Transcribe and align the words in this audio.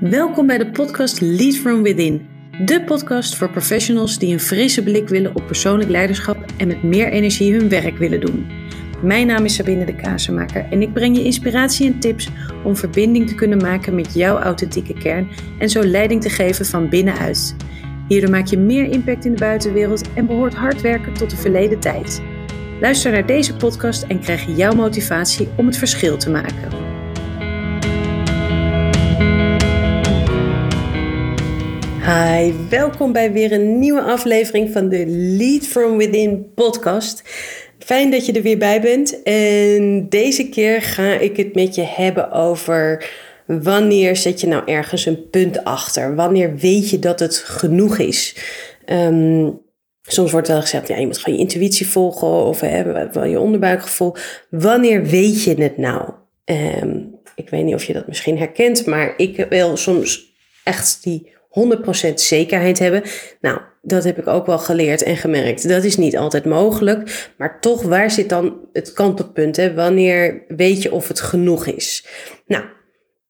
Welkom 0.00 0.46
bij 0.46 0.58
de 0.58 0.70
podcast 0.70 1.20
Lead 1.20 1.54
From 1.54 1.82
Within. 1.82 2.26
De 2.64 2.84
podcast 2.84 3.36
voor 3.36 3.50
professionals 3.50 4.18
die 4.18 4.32
een 4.32 4.40
frisse 4.40 4.82
blik 4.82 5.08
willen 5.08 5.34
op 5.34 5.46
persoonlijk 5.46 5.90
leiderschap 5.90 6.36
en 6.56 6.68
met 6.68 6.82
meer 6.82 7.08
energie 7.08 7.54
hun 7.54 7.68
werk 7.68 7.96
willen 7.96 8.20
doen. 8.20 8.46
Mijn 9.02 9.26
naam 9.26 9.44
is 9.44 9.54
Sabine 9.54 9.84
de 9.84 9.94
Kazenmaker 9.94 10.66
en 10.70 10.82
ik 10.82 10.92
breng 10.92 11.16
je 11.16 11.24
inspiratie 11.24 11.86
en 11.86 11.98
tips 11.98 12.28
om 12.64 12.76
verbinding 12.76 13.28
te 13.28 13.34
kunnen 13.34 13.58
maken 13.58 13.94
met 13.94 14.14
jouw 14.14 14.38
authentieke 14.38 14.92
kern 14.92 15.28
en 15.58 15.68
zo 15.68 15.84
leiding 15.84 16.22
te 16.22 16.30
geven 16.30 16.66
van 16.66 16.88
binnenuit. 16.88 17.56
Hierdoor 18.08 18.30
maak 18.30 18.46
je 18.46 18.58
meer 18.58 18.84
impact 18.84 19.24
in 19.24 19.32
de 19.32 19.40
buitenwereld 19.40 20.14
en 20.14 20.26
behoort 20.26 20.54
hard 20.54 20.80
werken 20.80 21.12
tot 21.12 21.30
de 21.30 21.36
verleden 21.36 21.80
tijd. 21.80 22.22
Luister 22.80 23.12
naar 23.12 23.26
deze 23.26 23.56
podcast 23.56 24.02
en 24.02 24.20
krijg 24.20 24.56
jouw 24.56 24.74
motivatie 24.74 25.48
om 25.56 25.66
het 25.66 25.76
verschil 25.76 26.16
te 26.16 26.30
maken. 26.30 26.87
Hi, 32.08 32.52
welkom 32.68 33.12
bij 33.12 33.32
weer 33.32 33.52
een 33.52 33.78
nieuwe 33.78 34.02
aflevering 34.02 34.70
van 34.70 34.88
de 34.88 35.06
Lead 35.06 35.66
From 35.66 35.96
Within 35.96 36.52
podcast. 36.54 37.22
Fijn 37.78 38.10
dat 38.10 38.26
je 38.26 38.32
er 38.32 38.42
weer 38.42 38.58
bij 38.58 38.80
bent. 38.80 39.22
En 39.22 40.08
deze 40.08 40.48
keer 40.48 40.82
ga 40.82 41.12
ik 41.12 41.36
het 41.36 41.54
met 41.54 41.74
je 41.74 41.82
hebben 41.82 42.32
over 42.32 43.10
wanneer 43.46 44.16
zet 44.16 44.40
je 44.40 44.46
nou 44.46 44.62
ergens 44.66 45.06
een 45.06 45.30
punt 45.30 45.64
achter? 45.64 46.14
Wanneer 46.14 46.56
weet 46.56 46.90
je 46.90 46.98
dat 46.98 47.20
het 47.20 47.36
genoeg 47.36 47.98
is? 47.98 48.36
Um, 48.86 49.60
soms 50.02 50.32
wordt 50.32 50.48
wel 50.48 50.60
gezegd, 50.60 50.88
ja, 50.88 50.96
je 50.96 51.06
moet 51.06 51.18
gewoon 51.18 51.38
je 51.38 51.44
intuïtie 51.44 51.88
volgen 51.88 52.28
of 52.28 52.60
wel 53.12 53.24
je 53.24 53.40
onderbuikgevoel. 53.40 54.14
Wanneer 54.50 55.04
weet 55.04 55.42
je 55.42 55.62
het 55.62 55.76
nou? 55.76 56.12
Um, 56.44 57.14
ik 57.34 57.50
weet 57.50 57.64
niet 57.64 57.74
of 57.74 57.84
je 57.84 57.92
dat 57.92 58.06
misschien 58.06 58.38
herkent, 58.38 58.86
maar 58.86 59.14
ik 59.16 59.46
wil 59.48 59.76
soms 59.76 60.36
echt 60.64 61.02
die 61.02 61.36
100% 62.10 62.14
zekerheid 62.14 62.78
hebben. 62.78 63.02
Nou, 63.40 63.60
dat 63.82 64.04
heb 64.04 64.18
ik 64.18 64.26
ook 64.26 64.46
wel 64.46 64.58
geleerd 64.58 65.02
en 65.02 65.16
gemerkt. 65.16 65.68
Dat 65.68 65.84
is 65.84 65.96
niet 65.96 66.16
altijd 66.16 66.44
mogelijk. 66.44 67.30
Maar 67.36 67.60
toch, 67.60 67.82
waar 67.82 68.10
zit 68.10 68.28
dan 68.28 68.68
het 68.72 68.92
kantelpunt? 68.92 69.56
Hè? 69.56 69.74
Wanneer 69.74 70.44
weet 70.48 70.82
je 70.82 70.92
of 70.92 71.08
het 71.08 71.20
genoeg 71.20 71.66
is? 71.66 72.06
Nou, 72.46 72.64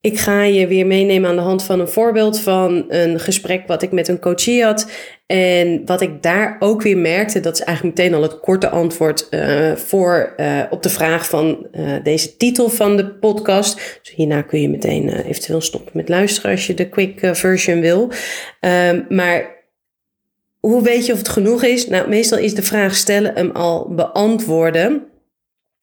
ik 0.01 0.19
ga 0.19 0.43
je 0.43 0.67
weer 0.67 0.87
meenemen 0.87 1.31
aan 1.31 1.37
de 1.37 1.43
hand 1.43 1.63
van 1.63 1.81
een 1.81 1.89
voorbeeld 1.89 2.41
van 2.41 2.85
een 2.89 3.21
gesprek 3.21 3.67
wat 3.67 3.83
ik 3.83 3.93
met 3.93 4.09
een 4.09 4.21
coachie 4.21 4.65
had. 4.65 4.91
En 5.27 5.83
wat 5.85 6.01
ik 6.01 6.23
daar 6.23 6.57
ook 6.59 6.83
weer 6.83 6.99
merkte, 6.99 7.41
dat 7.41 7.55
is 7.55 7.61
eigenlijk 7.61 7.97
meteen 7.97 8.15
al 8.15 8.23
het 8.23 8.41
korte 8.41 8.69
antwoord 8.69 9.27
uh, 9.31 9.73
voor 9.73 10.35
uh, 10.37 10.63
op 10.71 10.83
de 10.83 10.89
vraag 10.89 11.29
van 11.29 11.67
uh, 11.73 11.91
deze 12.03 12.37
titel 12.37 12.69
van 12.69 12.97
de 12.97 13.09
podcast. 13.09 13.99
Dus 14.03 14.15
hierna 14.15 14.43
kun 14.43 14.61
je 14.61 14.69
meteen 14.69 15.09
eventueel 15.09 15.61
stoppen 15.61 15.93
met 15.95 16.09
luisteren 16.09 16.51
als 16.51 16.67
je 16.67 16.75
de 16.75 16.89
quick 16.89 17.19
version 17.33 17.81
wil. 17.81 18.11
Ehm, 18.61 19.03
maar 19.09 19.57
hoe 20.61 20.83
weet 20.83 21.07
je 21.07 21.13
of 21.13 21.19
het 21.19 21.29
genoeg 21.29 21.63
is? 21.63 21.89
Nou, 21.89 22.09
meestal 22.09 22.39
is 22.39 22.55
de 22.55 22.63
vraag 22.63 22.95
stellen 22.95 23.35
hem 23.35 23.51
al 23.51 23.95
beantwoorden. 23.95 25.08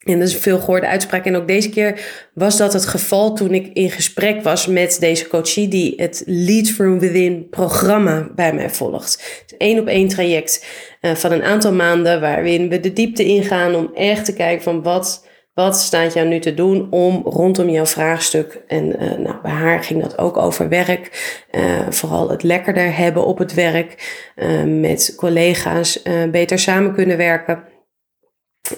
En 0.05 0.19
dat 0.19 0.27
is 0.27 0.33
een 0.33 0.41
veel 0.41 0.59
gehoorde 0.59 0.87
uitspraak. 0.87 1.25
En 1.25 1.35
ook 1.35 1.47
deze 1.47 1.69
keer 1.69 1.99
was 2.33 2.57
dat 2.57 2.73
het 2.73 2.85
geval 2.85 3.33
toen 3.33 3.53
ik 3.53 3.69
in 3.73 3.89
gesprek 3.89 4.43
was 4.43 4.67
met 4.67 4.97
deze 4.99 5.27
coachie 5.27 5.67
die 5.67 5.93
het 5.97 6.23
Lead 6.25 6.67
From 6.67 6.99
Within 6.99 7.49
programma 7.49 8.27
bij 8.35 8.53
mij 8.53 8.69
volgt. 8.69 9.43
Één 9.57 9.79
op 9.79 9.87
één 9.87 10.07
traject 10.07 10.65
uh, 11.01 11.11
van 11.15 11.31
een 11.31 11.43
aantal 11.43 11.73
maanden 11.73 12.21
waarin 12.21 12.69
we 12.69 12.79
de 12.79 12.93
diepte 12.93 13.23
ingaan 13.23 13.75
om 13.75 13.91
echt 13.93 14.25
te 14.25 14.33
kijken 14.33 14.63
van 14.63 14.83
wat, 14.83 15.27
wat 15.53 15.77
staat 15.77 16.13
jou 16.13 16.27
nu 16.27 16.39
te 16.39 16.53
doen 16.53 16.87
om 16.91 17.21
rondom 17.23 17.69
jouw 17.69 17.85
vraagstuk. 17.85 18.61
En 18.67 19.03
uh, 19.03 19.17
nou, 19.17 19.35
bij 19.41 19.51
haar 19.51 19.83
ging 19.83 20.01
dat 20.01 20.17
ook 20.17 20.37
over 20.37 20.69
werk. 20.69 21.35
Uh, 21.51 21.61
vooral 21.89 22.29
het 22.29 22.43
lekkerder 22.43 22.97
hebben 22.97 23.25
op 23.25 23.37
het 23.37 23.53
werk. 23.53 24.23
met 24.65 25.13
collega's 25.17 26.01
beter 26.31 26.59
samen 26.59 26.93
kunnen 26.93 27.17
werken. 27.17 27.73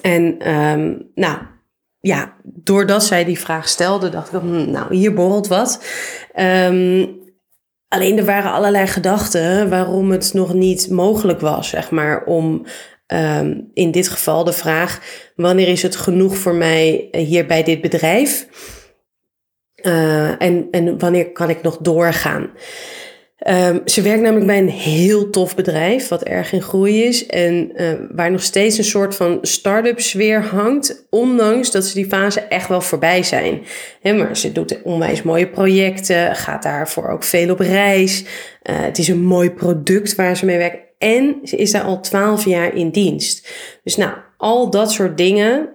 En 0.01 0.51
um, 0.55 1.11
nou, 1.15 1.37
ja, 1.99 2.35
doordat 2.43 3.03
zij 3.03 3.25
die 3.25 3.39
vraag 3.39 3.67
stelde, 3.67 4.09
dacht 4.09 4.33
ik, 4.33 4.39
hm, 4.39 4.71
nou, 4.71 4.95
hier 4.95 5.13
borrelt 5.13 5.47
wat. 5.47 5.83
Um, 6.39 7.19
alleen 7.87 8.17
er 8.17 8.25
waren 8.25 8.51
allerlei 8.51 8.87
gedachten 8.87 9.69
waarom 9.69 10.11
het 10.11 10.33
nog 10.33 10.53
niet 10.53 10.89
mogelijk 10.89 11.39
was, 11.39 11.69
zeg 11.69 11.91
maar, 11.91 12.23
om 12.23 12.65
um, 13.07 13.69
in 13.73 13.91
dit 13.91 14.07
geval 14.07 14.43
de 14.43 14.53
vraag: 14.53 15.01
wanneer 15.35 15.67
is 15.67 15.83
het 15.83 15.95
genoeg 15.95 16.37
voor 16.37 16.55
mij 16.55 17.07
hier 17.11 17.45
bij 17.45 17.63
dit 17.63 17.81
bedrijf? 17.81 18.47
Uh, 19.81 20.41
en, 20.41 20.67
en 20.71 20.99
wanneer 20.99 21.31
kan 21.31 21.49
ik 21.49 21.61
nog 21.61 21.77
doorgaan? 21.77 22.49
Um, 23.47 23.81
ze 23.85 24.01
werkt 24.01 24.21
namelijk 24.21 24.45
bij 24.45 24.57
een 24.57 24.69
heel 24.69 25.29
tof 25.29 25.55
bedrijf, 25.55 26.07
wat 26.07 26.23
erg 26.23 26.51
in 26.51 26.61
groei 26.61 27.03
is. 27.03 27.25
En 27.25 27.71
uh, 27.75 27.93
waar 28.11 28.31
nog 28.31 28.43
steeds 28.43 28.77
een 28.77 28.83
soort 28.83 29.15
van 29.15 29.37
start-up 29.41 29.99
sfeer 29.99 30.43
hangt. 30.43 31.07
Ondanks 31.09 31.71
dat 31.71 31.85
ze 31.85 31.93
die 31.93 32.07
fase 32.07 32.41
echt 32.41 32.67
wel 32.67 32.81
voorbij 32.81 33.23
zijn. 33.23 33.61
Maar 34.03 34.37
ze 34.37 34.51
doet 34.51 34.81
onwijs 34.81 35.21
mooie 35.21 35.49
projecten, 35.49 36.35
gaat 36.35 36.63
daarvoor 36.63 37.09
ook 37.09 37.23
veel 37.23 37.51
op 37.51 37.59
reis. 37.59 38.21
Uh, 38.21 38.27
het 38.81 38.97
is 38.97 39.07
een 39.07 39.23
mooi 39.23 39.51
product 39.51 40.15
waar 40.15 40.37
ze 40.37 40.45
mee 40.45 40.57
werkt. 40.57 40.77
En 40.97 41.39
ze 41.43 41.55
is 41.55 41.71
daar 41.71 41.83
al 41.83 42.01
twaalf 42.01 42.45
jaar 42.45 42.75
in 42.75 42.89
dienst. 42.89 43.49
Dus 43.83 43.95
nou, 43.95 44.11
al 44.37 44.69
dat 44.69 44.91
soort 44.91 45.17
dingen 45.17 45.69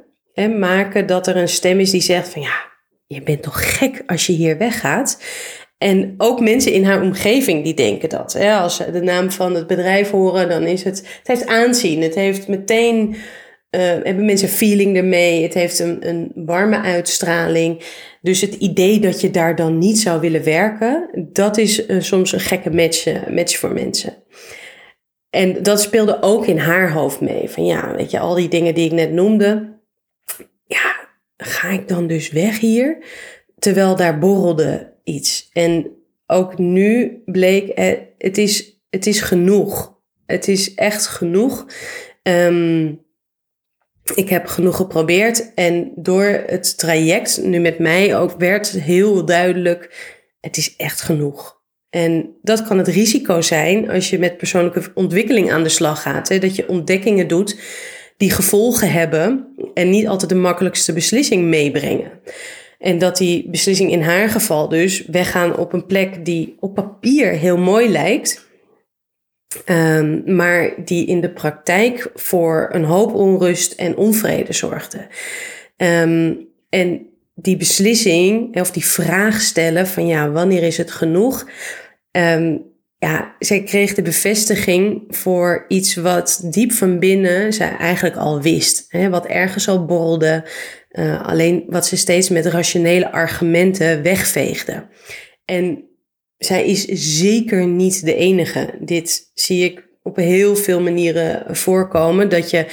maken 0.58 1.06
dat 1.06 1.26
er 1.26 1.36
een 1.36 1.48
stem 1.48 1.80
is 1.80 1.90
die 1.90 2.00
zegt 2.00 2.28
van 2.28 2.42
ja, 2.42 2.70
je 3.06 3.22
bent 3.22 3.42
toch 3.42 3.76
gek 3.78 4.02
als 4.06 4.26
je 4.26 4.32
hier 4.32 4.58
weggaat. 4.58 5.18
En 5.82 6.14
ook 6.18 6.40
mensen 6.40 6.72
in 6.72 6.84
haar 6.84 7.02
omgeving 7.02 7.64
die 7.64 7.74
denken 7.74 8.08
dat. 8.08 8.32
Hè? 8.32 8.54
Als 8.54 8.76
ze 8.76 8.90
de 8.90 9.02
naam 9.02 9.30
van 9.30 9.54
het 9.54 9.66
bedrijf 9.66 10.10
horen, 10.10 10.48
dan 10.48 10.62
is 10.62 10.84
het. 10.84 10.98
Het 10.98 11.26
heeft 11.26 11.46
aanzien. 11.46 12.02
Het 12.02 12.14
heeft 12.14 12.48
meteen. 12.48 13.14
Uh, 13.70 13.80
hebben 13.80 14.24
mensen 14.24 14.48
feeling 14.48 14.96
ermee. 14.96 15.42
Het 15.42 15.54
heeft 15.54 15.78
een, 15.78 16.08
een 16.08 16.32
warme 16.34 16.80
uitstraling. 16.80 17.82
Dus 18.20 18.40
het 18.40 18.54
idee 18.54 19.00
dat 19.00 19.20
je 19.20 19.30
daar 19.30 19.56
dan 19.56 19.78
niet 19.78 19.98
zou 19.98 20.20
willen 20.20 20.44
werken, 20.44 21.08
dat 21.32 21.58
is 21.58 21.86
uh, 21.86 22.00
soms 22.00 22.32
een 22.32 22.40
gekke 22.40 22.70
match, 22.70 23.06
uh, 23.06 23.26
match 23.28 23.58
voor 23.58 23.72
mensen. 23.72 24.14
En 25.30 25.62
dat 25.62 25.80
speelde 25.80 26.22
ook 26.22 26.46
in 26.46 26.58
haar 26.58 26.92
hoofd 26.92 27.20
mee. 27.20 27.50
Van 27.50 27.64
ja, 27.64 27.94
weet 27.96 28.10
je, 28.10 28.18
al 28.18 28.34
die 28.34 28.48
dingen 28.48 28.74
die 28.74 28.84
ik 28.84 28.92
net 28.92 29.12
noemde. 29.12 29.80
Ja, 30.64 31.08
ga 31.36 31.68
ik 31.68 31.88
dan 31.88 32.06
dus 32.06 32.30
weg 32.30 32.58
hier? 32.58 33.04
Terwijl 33.58 33.96
daar 33.96 34.18
borrelde 34.18 34.91
iets. 35.04 35.48
En 35.52 35.90
ook 36.26 36.58
nu 36.58 37.22
bleek, 37.24 37.68
eh, 37.68 37.98
het 38.18 38.38
is, 38.38 38.80
het 38.90 39.06
is 39.06 39.20
genoeg. 39.20 40.00
Het 40.26 40.48
is 40.48 40.74
echt 40.74 41.06
genoeg. 41.06 41.66
Um, 42.22 43.00
ik 44.14 44.28
heb 44.28 44.46
genoeg 44.46 44.76
geprobeerd 44.76 45.54
en 45.54 45.92
door 45.96 46.44
het 46.46 46.78
traject, 46.78 47.42
nu 47.42 47.58
met 47.58 47.78
mij 47.78 48.16
ook, 48.16 48.34
werd 48.38 48.70
heel 48.70 49.24
duidelijk, 49.24 49.94
het 50.40 50.56
is 50.56 50.76
echt 50.76 51.00
genoeg. 51.00 51.60
En 51.90 52.36
dat 52.42 52.62
kan 52.62 52.78
het 52.78 52.88
risico 52.88 53.40
zijn 53.40 53.90
als 53.90 54.10
je 54.10 54.18
met 54.18 54.36
persoonlijke 54.36 54.90
ontwikkeling 54.94 55.52
aan 55.52 55.62
de 55.62 55.68
slag 55.68 56.02
gaat. 56.02 56.28
Hè? 56.28 56.38
Dat 56.38 56.56
je 56.56 56.68
ontdekkingen 56.68 57.28
doet 57.28 57.56
die 58.16 58.30
gevolgen 58.30 58.92
hebben 58.92 59.54
en 59.74 59.90
niet 59.90 60.06
altijd 60.06 60.30
de 60.30 60.36
makkelijkste 60.36 60.92
beslissing 60.92 61.44
meebrengen. 61.44 62.10
En 62.82 62.98
dat 62.98 63.16
die 63.16 63.50
beslissing 63.50 63.90
in 63.90 64.02
haar 64.02 64.28
geval 64.28 64.68
dus 64.68 65.06
weggaan 65.06 65.56
op 65.56 65.72
een 65.72 65.86
plek 65.86 66.24
die 66.24 66.56
op 66.60 66.74
papier 66.74 67.32
heel 67.32 67.58
mooi 67.58 67.88
lijkt, 67.88 68.48
um, 69.66 70.22
maar 70.34 70.74
die 70.84 71.06
in 71.06 71.20
de 71.20 71.30
praktijk 71.30 72.10
voor 72.14 72.68
een 72.72 72.84
hoop 72.84 73.14
onrust 73.14 73.72
en 73.72 73.96
onvrede 73.96 74.52
zorgde. 74.52 75.06
Um, 75.76 76.48
en 76.68 77.06
die 77.34 77.56
beslissing, 77.56 78.60
of 78.60 78.70
die 78.70 78.86
vraag 78.86 79.40
stellen 79.40 79.86
van 79.86 80.06
ja, 80.06 80.30
wanneer 80.30 80.62
is 80.62 80.76
het 80.76 80.90
genoeg? 80.90 81.48
Um, 82.10 82.71
ja, 83.02 83.36
zij 83.38 83.62
kreeg 83.62 83.94
de 83.94 84.02
bevestiging 84.02 85.04
voor 85.08 85.64
iets 85.68 85.94
wat 85.94 86.40
diep 86.44 86.72
van 86.72 86.98
binnen 86.98 87.52
zij 87.52 87.76
eigenlijk 87.76 88.16
al 88.16 88.40
wist. 88.40 88.84
Hè, 88.88 89.10
wat 89.10 89.26
ergens 89.26 89.68
al 89.68 89.84
borrelde, 89.84 90.44
uh, 90.92 91.26
alleen 91.26 91.64
wat 91.68 91.86
ze 91.86 91.96
steeds 91.96 92.28
met 92.28 92.46
rationele 92.46 93.12
argumenten 93.12 94.02
wegveegde. 94.02 94.86
En 95.44 95.84
zij 96.38 96.66
is 96.66 96.84
zeker 97.18 97.66
niet 97.66 98.04
de 98.04 98.14
enige. 98.14 98.74
Dit 98.80 99.30
zie 99.34 99.64
ik 99.64 99.88
op 100.02 100.16
heel 100.16 100.56
veel 100.56 100.80
manieren 100.80 101.56
voorkomen. 101.56 102.28
Dat 102.28 102.50
je 102.50 102.66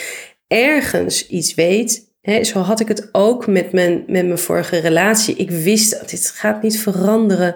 ergens 0.47 1.27
iets 1.27 1.53
weet. 1.53 2.07
Zo 2.41 2.59
had 2.59 2.79
ik 2.79 2.87
het 2.87 3.09
ook 3.11 3.47
met 3.47 3.71
mijn, 3.71 4.03
met 4.07 4.25
mijn 4.25 4.37
vorige 4.37 4.77
relatie. 4.77 5.35
Ik 5.35 5.51
wist 5.51 5.91
dat 5.91 6.09
dit 6.09 6.29
gaat 6.29 6.61
niet 6.61 6.79
veranderen. 6.79 7.55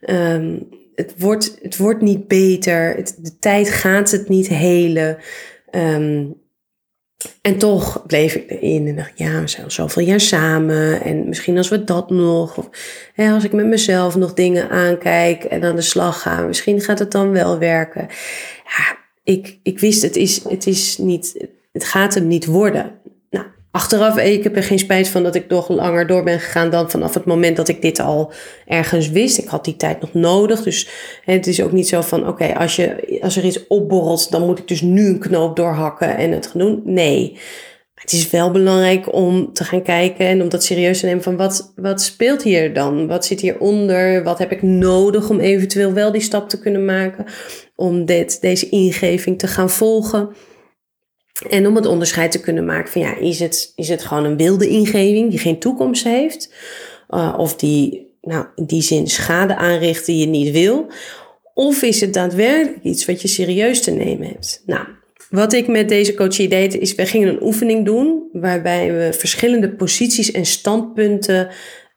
Um, 0.00 0.79
het, 1.00 1.14
wordt, 1.16 1.58
het 1.62 1.76
wordt 1.76 2.00
niet 2.00 2.28
beter. 2.28 3.04
De 3.18 3.38
tijd 3.38 3.70
gaat 3.70 4.10
het 4.10 4.28
niet 4.28 4.48
helen. 4.48 5.18
Um, 5.70 6.38
En 7.42 7.58
toch 7.58 8.06
bleef 8.06 8.34
ik 8.34 8.50
erin 8.50 8.86
en 8.86 8.96
dacht, 8.96 9.12
ja, 9.14 9.40
we 9.40 9.48
zijn 9.48 9.70
zoveel 9.70 10.02
jaar 10.02 10.20
samen. 10.20 11.02
En 11.02 11.28
misschien 11.28 11.56
als 11.56 11.68
we 11.68 11.84
dat 11.84 12.10
nog. 12.10 12.58
Of 12.58 12.68
hè, 13.14 13.32
als 13.32 13.44
ik 13.44 13.52
met 13.52 13.66
mezelf 13.66 14.16
nog 14.16 14.34
dingen 14.34 14.70
aankijk 14.70 15.44
en 15.44 15.64
aan 15.64 15.76
de 15.76 15.82
slag 15.82 16.22
ga. 16.22 16.46
Misschien 16.46 16.80
gaat 16.80 16.98
het 16.98 17.10
dan 17.10 17.30
wel 17.30 17.58
werken. 17.58 18.06
Ja, 18.64 18.98
ik, 19.24 19.58
ik 19.62 19.78
wist, 19.78 20.02
het 20.02 20.16
is, 20.16 20.44
het 20.48 20.66
is 20.66 20.98
niet, 20.98 21.46
het 21.72 21.84
gaat 21.84 22.14
hem 22.14 22.26
niet 22.26 22.46
worden. 22.46 22.99
Achteraf, 23.72 24.18
ik 24.18 24.42
heb 24.42 24.56
er 24.56 24.62
geen 24.62 24.78
spijt 24.78 25.08
van 25.08 25.22
dat 25.22 25.34
ik 25.34 25.48
nog 25.48 25.68
langer 25.68 26.06
door 26.06 26.22
ben 26.22 26.40
gegaan 26.40 26.70
dan 26.70 26.90
vanaf 26.90 27.14
het 27.14 27.24
moment 27.24 27.56
dat 27.56 27.68
ik 27.68 27.82
dit 27.82 27.98
al 27.98 28.32
ergens 28.66 29.10
wist. 29.10 29.38
Ik 29.38 29.48
had 29.48 29.64
die 29.64 29.76
tijd 29.76 30.00
nog 30.00 30.14
nodig. 30.14 30.62
Dus 30.62 30.88
het 31.24 31.46
is 31.46 31.62
ook 31.62 31.72
niet 31.72 31.88
zo 31.88 32.00
van, 32.00 32.28
oké, 32.28 32.54
als 32.54 32.80
als, 33.20 33.36
er 33.36 33.44
iets 33.44 33.66
opborrelt, 33.66 34.30
dan 34.30 34.46
moet 34.46 34.58
ik 34.58 34.68
dus 34.68 34.80
nu 34.80 35.06
een 35.06 35.18
knoop 35.18 35.56
doorhakken 35.56 36.16
en 36.16 36.32
het 36.32 36.50
doen. 36.54 36.82
Nee. 36.84 37.38
Het 37.94 38.12
is 38.12 38.30
wel 38.30 38.50
belangrijk 38.50 39.14
om 39.14 39.52
te 39.52 39.64
gaan 39.64 39.82
kijken 39.82 40.26
en 40.26 40.42
om 40.42 40.48
dat 40.48 40.64
serieus 40.64 41.00
te 41.00 41.06
nemen 41.06 41.22
van 41.22 41.36
wat, 41.36 41.72
wat 41.76 42.02
speelt 42.02 42.42
hier 42.42 42.74
dan? 42.74 43.06
Wat 43.06 43.26
zit 43.26 43.40
hieronder? 43.40 44.22
Wat 44.22 44.38
heb 44.38 44.52
ik 44.52 44.62
nodig 44.62 45.30
om 45.30 45.40
eventueel 45.40 45.92
wel 45.92 46.12
die 46.12 46.20
stap 46.20 46.48
te 46.48 46.60
kunnen 46.60 46.84
maken? 46.84 47.24
Om 47.76 48.04
dit, 48.04 48.40
deze 48.40 48.68
ingeving 48.68 49.38
te 49.38 49.46
gaan 49.46 49.70
volgen? 49.70 50.28
En 51.48 51.66
om 51.66 51.76
het 51.76 51.86
onderscheid 51.86 52.32
te 52.32 52.40
kunnen 52.40 52.64
maken 52.64 52.92
van 52.92 53.00
ja, 53.00 53.16
is 53.16 53.38
het, 53.38 53.72
is 53.76 53.88
het 53.88 54.04
gewoon 54.04 54.24
een 54.24 54.36
wilde 54.36 54.68
ingeving 54.68 55.30
die 55.30 55.38
geen 55.38 55.58
toekomst 55.58 56.04
heeft? 56.04 56.52
Uh, 57.10 57.34
of 57.38 57.56
die 57.56 58.08
nou, 58.22 58.46
in 58.54 58.64
die 58.64 58.82
zin 58.82 59.08
schade 59.08 59.56
aanricht 59.56 60.06
die 60.06 60.18
je 60.18 60.26
niet 60.26 60.50
wil? 60.50 60.86
Of 61.54 61.82
is 61.82 62.00
het 62.00 62.14
daadwerkelijk 62.14 62.84
iets 62.84 63.04
wat 63.04 63.22
je 63.22 63.28
serieus 63.28 63.82
te 63.82 63.90
nemen 63.90 64.26
hebt? 64.26 64.62
Nou, 64.66 64.86
wat 65.30 65.52
ik 65.52 65.68
met 65.68 65.88
deze 65.88 66.14
coachie 66.14 66.48
deed, 66.48 66.78
is 66.78 66.94
we 66.94 67.06
gingen 67.06 67.28
een 67.28 67.42
oefening 67.42 67.84
doen 67.84 68.28
waarbij 68.32 68.92
we 68.92 69.12
verschillende 69.12 69.70
posities 69.70 70.30
en 70.30 70.46
standpunten 70.46 71.48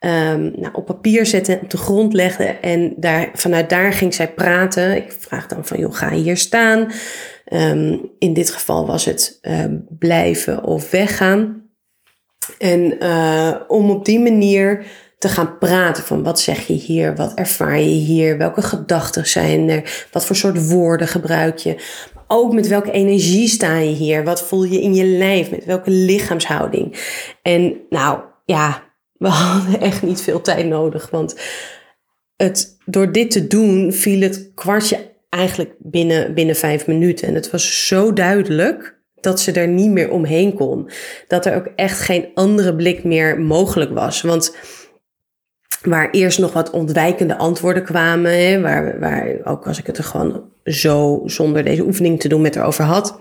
um, 0.06 0.54
nou, 0.56 0.74
op 0.74 0.86
papier 0.86 1.26
zetten, 1.26 1.60
op 1.62 1.70
de 1.70 1.78
grond 1.78 2.14
legden 2.14 2.62
en 2.62 2.94
daar, 2.98 3.30
vanuit 3.34 3.70
daar 3.70 3.94
ging 3.94 4.14
zij 4.14 4.34
praten. 4.34 4.96
Ik 4.96 5.16
vraag 5.20 5.48
dan 5.48 5.66
van, 5.66 5.80
joh, 5.80 5.96
ga 5.96 6.12
hier 6.12 6.38
staan? 6.38 6.92
Um, 7.54 8.12
in 8.20 8.34
dit 8.34 8.50
geval 8.50 8.86
was 8.86 9.06
het 9.06 9.40
um, 9.42 9.86
blijven 10.00 10.64
of 10.64 10.92
weggaan. 10.92 11.62
En 12.58 13.04
uh, 13.04 13.56
om 13.68 13.90
op 13.90 14.06
die 14.06 14.20
manier 14.20 14.86
te 15.18 15.30
gaan 15.30 15.58
praten 15.58 16.04
van 16.04 16.24
wat 16.24 16.40
zeg 16.40 16.68
je 16.68 16.74
hier, 16.74 17.16
wat 17.16 17.34
ervaar 17.34 17.80
je 17.80 17.86
hier, 17.86 18.38
welke 18.38 18.62
gedachten 18.62 19.28
zijn 19.28 19.70
er, 19.70 20.08
wat 20.12 20.26
voor 20.26 20.36
soort 20.36 20.70
woorden 20.70 21.08
gebruik 21.08 21.58
je 21.58 21.76
ook 22.28 22.54
met 22.54 22.68
welke 22.68 22.92
energie 22.92 23.48
sta 23.48 23.78
je 23.78 23.94
hier? 23.94 24.24
Wat 24.24 24.44
voel 24.44 24.64
je 24.64 24.82
in 24.82 24.94
je 24.94 25.06
lijf? 25.06 25.52
Met 25.52 25.66
welke 25.66 25.90
lichaamshouding? 25.90 26.96
En 27.42 27.76
nou 27.90 28.20
ja, 28.46 28.84
we 29.14 29.28
hadden 29.28 29.80
echt 29.80 30.02
niet 30.02 30.22
veel 30.22 30.42
tijd 30.42 30.66
nodig. 30.66 31.10
Want 31.10 31.36
het, 32.36 32.78
door 32.86 33.12
dit 33.12 33.32
te 33.32 33.48
doen 33.48 33.92
viel 33.94 34.22
het 34.22 34.52
kwartje 34.56 35.12
eigenlijk 35.30 35.76
binnen, 35.80 36.34
binnen 36.34 36.56
vijf 36.56 36.88
minuten. 36.88 37.28
En 37.28 37.36
het 37.36 37.52
was 37.52 37.88
zo 37.88 38.14
duidelijk 38.14 39.02
dat 39.16 39.40
ze 39.40 39.52
er 39.52 39.68
niet 39.68 39.92
meer 39.92 40.12
omheen 40.12 40.54
kon. 40.54 40.90
Dat 41.28 41.46
er 41.46 41.56
ook 41.56 41.68
echt 41.76 42.00
geen 42.00 42.28
andere 42.34 42.76
blik 42.76 43.04
meer 43.04 43.42
mogelijk 43.42 43.92
was. 43.92 44.22
Want 44.22 44.56
waar 45.82 46.10
eerst 46.12 46.40
nog 46.40 46.54
wat 46.54 46.70
ontwijkende 46.70 47.38
antwoorden 47.38 47.84
kwamen, 47.84 48.48
hè, 48.48 48.62
waar, 48.62 49.00
waar 49.00 49.38
ook 49.44 49.68
als 49.68 49.80
ik 49.80 49.88
het 49.88 49.98
er 49.98 50.04
gewoon 50.04 50.52
zo 50.64 51.22
zonder 51.26 51.64
deze 51.64 51.84
oefening 51.84 52.20
te 52.20 52.28
doen 52.28 52.42
met 52.42 52.56
erover 52.56 52.84
had, 52.84 53.20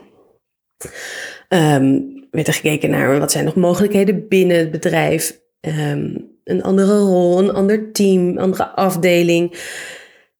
um, 1.48 2.26
werd 2.30 2.46
er 2.46 2.54
gekeken 2.54 2.90
naar 2.90 3.18
wat 3.18 3.32
zijn 3.32 3.44
nog 3.44 3.54
mogelijkheden 3.54 4.28
binnen 4.28 4.56
het 4.58 4.70
bedrijf, 4.70 5.40
um, 5.66 6.30
een 6.44 6.62
andere 6.62 6.98
rol, 6.98 7.38
een 7.38 7.52
ander 7.52 7.92
team, 7.92 8.38
andere 8.38 8.68
afdeling. 8.68 9.56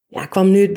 Ja, 0.07 0.27
kwam 0.27 0.51
nu 0.51 0.61
het 0.61 0.73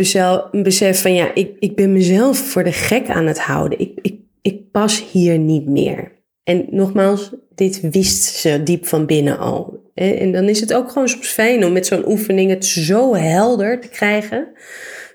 besef, 0.51 1.01
van 1.01 1.13
ja, 1.13 1.33
ik, 1.33 1.55
ik 1.59 1.75
ben 1.75 1.93
mezelf 1.93 2.37
voor 2.37 2.63
de 2.63 2.71
gek 2.71 3.09
aan 3.09 3.25
het 3.25 3.39
houden. 3.39 3.79
Ik, 3.79 3.99
ik, 4.01 4.15
ik 4.41 4.71
pas 4.71 5.11
hier 5.11 5.37
niet 5.37 5.65
meer. 5.65 6.11
En 6.43 6.65
nogmaals, 6.69 7.31
dit 7.55 7.89
wist 7.91 8.23
ze 8.23 8.63
diep 8.63 8.85
van 8.85 9.05
binnen 9.05 9.37
al. 9.37 9.83
En 9.93 10.31
dan 10.31 10.49
is 10.49 10.59
het 10.59 10.73
ook 10.73 10.91
gewoon 10.91 11.09
soms 11.09 11.27
fijn 11.27 11.65
om 11.65 11.71
met 11.71 11.85
zo'n 11.85 12.07
oefening 12.07 12.49
het 12.49 12.65
zo 12.65 13.15
helder 13.15 13.79
te 13.81 13.87
krijgen. 13.87 14.47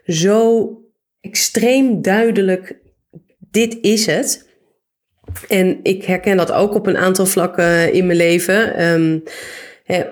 Zo 0.05 0.71
extreem 1.21 2.03
duidelijk, 2.03 2.79
dit 3.50 3.79
is 3.81 4.06
het. 4.06 4.49
En 5.49 5.81
ik 5.82 6.05
herken 6.05 6.37
dat 6.37 6.53
ook 6.53 6.75
op 6.75 6.87
een 6.87 6.97
aantal 6.97 7.27
vlakken 7.27 7.93
in 7.93 8.06
mijn 8.06 8.19
leven. 8.19 8.85
Um, 8.93 9.23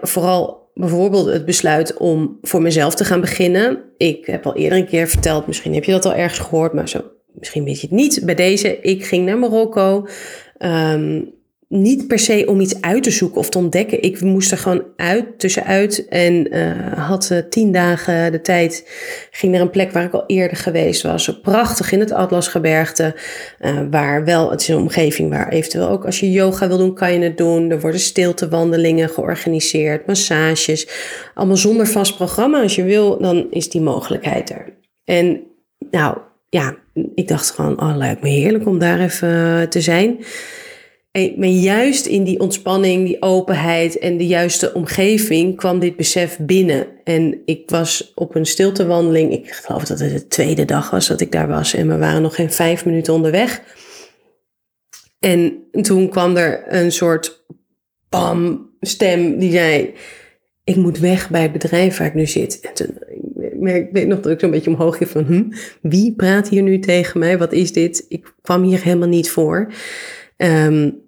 vooral 0.03 0.70
bijvoorbeeld 0.75 1.26
het 1.26 1.44
besluit 1.44 1.97
om 1.97 2.38
voor 2.43 2.62
mezelf 2.62 2.94
te 2.94 3.05
gaan 3.05 3.20
beginnen. 3.20 3.82
Ik 3.97 4.26
heb 4.26 4.47
al 4.47 4.56
eerder 4.56 4.79
een 4.79 4.87
keer 4.87 5.09
verteld, 5.09 5.47
misschien 5.47 5.75
heb 5.75 5.85
je 5.85 5.93
dat 5.93 6.05
al 6.05 6.15
ergens 6.15 6.38
gehoord, 6.38 6.73
maar 6.73 6.88
zo, 6.88 7.05
misschien 7.32 7.65
weet 7.65 7.81
je 7.81 7.87
het 7.87 7.97
niet. 7.97 8.20
Bij 8.25 8.35
deze, 8.35 8.81
ik 8.81 9.06
ging 9.06 9.26
naar 9.26 9.38
Marokko. 9.38 10.06
Um, 10.59 11.37
niet 11.69 12.06
per 12.06 12.19
se 12.19 12.44
om 12.47 12.61
iets 12.61 12.81
uit 12.81 13.03
te 13.03 13.11
zoeken 13.11 13.38
of 13.38 13.49
te 13.49 13.59
ontdekken. 13.59 14.03
Ik 14.03 14.20
moest 14.20 14.50
er 14.50 14.59
gewoon 14.59 14.85
uit, 14.97 15.38
tussenuit. 15.38 16.09
En 16.09 16.56
uh, 16.56 17.06
had 17.06 17.29
uh, 17.32 17.38
tien 17.38 17.73
dagen 17.73 18.32
de 18.32 18.41
tijd. 18.41 18.88
Ging 19.31 19.53
naar 19.53 19.61
een 19.61 19.70
plek 19.70 19.93
waar 19.93 20.05
ik 20.05 20.12
al 20.12 20.25
eerder 20.26 20.56
geweest 20.56 21.03
was. 21.03 21.41
Prachtig 21.43 21.93
in 21.93 22.00
het 22.00 22.12
Atlasgebergte. 22.12 23.15
Uh, 23.61 23.81
waar 23.91 24.25
wel, 24.25 24.50
het 24.50 24.61
is 24.61 24.69
een 24.69 24.76
omgeving 24.76 25.31
waar 25.31 25.49
eventueel 25.49 25.88
ook 25.88 26.05
als 26.05 26.20
je 26.20 26.31
yoga 26.31 26.69
wil 26.69 26.79
doen, 26.79 26.94
kan 26.94 27.12
je 27.12 27.20
het 27.20 27.38
doen. 27.38 27.71
Er 27.71 27.81
worden 27.81 28.00
stiltewandelingen 28.00 29.09
georganiseerd, 29.09 30.06
massages. 30.06 30.88
Allemaal 31.35 31.56
zonder 31.56 31.87
vast 31.87 32.17
programma. 32.17 32.62
Als 32.62 32.75
je 32.75 32.85
wil, 32.85 33.19
dan 33.19 33.47
is 33.50 33.69
die 33.69 33.81
mogelijkheid 33.81 34.50
er. 34.50 34.76
En 35.05 35.41
nou 35.91 36.19
ja, 36.49 36.76
ik 37.14 37.29
dacht 37.29 37.50
gewoon, 37.50 37.81
oh 37.81 37.97
lijkt 37.97 38.23
me 38.23 38.29
heerlijk 38.29 38.67
om 38.67 38.79
daar 38.79 39.00
even 39.00 39.69
te 39.69 39.81
zijn. 39.81 40.19
Maar 41.12 41.49
juist 41.49 42.06
in 42.06 42.25
die 42.25 42.40
ontspanning, 42.40 43.06
die 43.06 43.22
openheid 43.22 43.99
en 43.99 44.16
de 44.16 44.26
juiste 44.26 44.72
omgeving 44.72 45.56
kwam 45.56 45.78
dit 45.78 45.96
besef 45.96 46.38
binnen. 46.40 46.87
En 47.05 47.43
ik 47.44 47.70
was 47.70 48.12
op 48.14 48.34
een 48.34 48.46
stiltewandeling. 48.46 49.32
Ik 49.32 49.50
geloof 49.50 49.84
dat 49.84 49.99
het 49.99 50.12
de 50.12 50.26
tweede 50.26 50.64
dag 50.64 50.90
was 50.90 51.06
dat 51.06 51.20
ik 51.20 51.32
daar 51.32 51.49
was. 51.49 51.75
En 51.75 51.88
we 51.88 51.99
waren 51.99 52.22
nog 52.22 52.34
geen 52.34 52.52
vijf 52.52 52.84
minuten 52.84 53.14
onderweg. 53.14 53.62
En 55.19 55.69
toen 55.82 56.08
kwam 56.08 56.37
er 56.37 56.64
een 56.75 56.93
soort 56.93 57.44
bam 58.08 58.70
stem 58.81 59.38
die 59.38 59.52
zei: 59.52 59.94
Ik 60.64 60.76
moet 60.76 60.99
weg 60.99 61.31
bij 61.31 61.43
het 61.43 61.52
bedrijf 61.52 61.96
waar 61.96 62.06
ik 62.06 62.14
nu 62.14 62.26
zit. 62.26 62.61
En 62.61 62.75
toen, 62.75 62.99
ik 63.66 63.88
weet 63.92 64.06
nog 64.06 64.21
dat 64.21 64.33
ik 64.33 64.40
zo'n 64.40 64.50
beetje 64.50 64.71
omhoog 64.71 64.97
ging 64.97 65.11
van: 65.11 65.25
hm, 65.25 65.44
Wie 65.83 66.14
praat 66.14 66.49
hier 66.49 66.62
nu 66.62 66.78
tegen 66.78 67.21
mij? 67.21 67.38
Wat 67.38 67.52
is 67.52 67.73
dit? 67.73 68.04
Ik 68.09 68.35
kwam 68.42 68.62
hier 68.62 68.83
helemaal 68.83 69.09
niet 69.09 69.30
voor. 69.30 69.73
Um, 70.42 71.07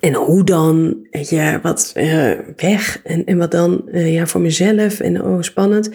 en 0.00 0.14
hoe 0.14 0.44
dan? 0.44 1.06
Ja, 1.10 1.60
wat 1.60 1.92
uh, 1.96 2.38
weg 2.56 3.00
en, 3.02 3.24
en 3.24 3.38
wat 3.38 3.50
dan 3.50 3.82
uh, 3.86 4.14
ja, 4.14 4.26
voor 4.26 4.40
mezelf 4.40 5.00
en 5.00 5.22
oh, 5.22 5.42
spannend. 5.42 5.90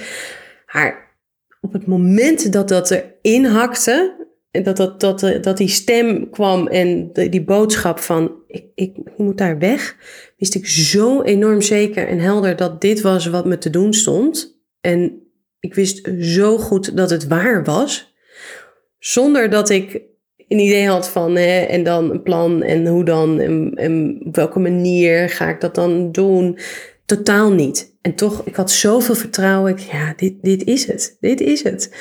Maar 0.74 1.18
op 1.62 1.74
het 1.74 1.88
moment 1.88 2.54
dat 2.54 2.68
dat 2.68 2.92
erin 2.92 3.46
hakte, 3.46 4.18
en 4.52 4.64
dat, 4.64 4.78
dat, 4.78 5.00
dat, 5.00 5.24
eh, 5.24 5.42
dat 5.42 5.58
die 5.58 5.68
stem 5.68 6.30
kwam 6.30 6.68
en 6.68 7.12
die 7.14 7.44
boodschap 7.44 8.00
van 8.00 8.36
ik, 8.48 8.66
ik, 8.76 8.98
ik 8.98 9.18
moet 9.18 9.38
daar 9.38 9.58
weg, 9.58 9.96
wist 10.38 10.56
ik 10.56 10.68
zo 10.68 11.22
enorm 11.22 11.62
zeker 11.62 12.08
en 12.08 12.20
helder 12.20 12.56
dat 12.56 12.82
dit 12.82 13.02
was 13.02 13.26
wat 13.26 13.46
me 13.46 13.58
te 13.58 13.70
doen 13.70 13.94
stond. 13.94 14.62
En 14.82 15.24
ik 15.60 15.74
wist 15.74 16.10
zo 16.20 16.58
goed 16.58 16.98
dat 16.98 17.10
het 17.10 17.28
waar 17.28 17.64
was, 17.64 18.14
zonder 19.00 19.50
dat 19.50 19.70
ik 19.70 20.02
een 20.50 20.60
idee 20.60 20.88
had 20.88 21.10
van 21.10 21.36
hè, 21.36 21.60
en 21.60 21.84
dan 21.84 22.12
een 22.12 22.24
plan 22.24 22.64
en 22.64 22.88
hoe 22.88 23.04
dan 23.04 23.40
en, 23.76 24.22
op 24.26 24.36
welke 24.36 24.60
manier 24.60 25.30
ga 25.30 25.50
ik 25.50 25.62
dat 25.62 25.76
dan 25.76 26.12
doen. 26.12 26.58
Totaal 27.06 27.52
niet. 27.52 27.98
En 28.02 28.16
toch, 28.16 28.46
ik 28.46 28.56
had 28.56 28.72
zoveel 28.72 29.16
vertrouwen. 29.16 29.72
Ik, 29.72 29.80
ja, 29.80 30.14
dit, 30.16 30.34
dit 30.42 30.64
is 30.64 30.86
het. 30.88 31.18
Dit 31.20 31.42
is 31.42 31.64
het. 31.64 31.92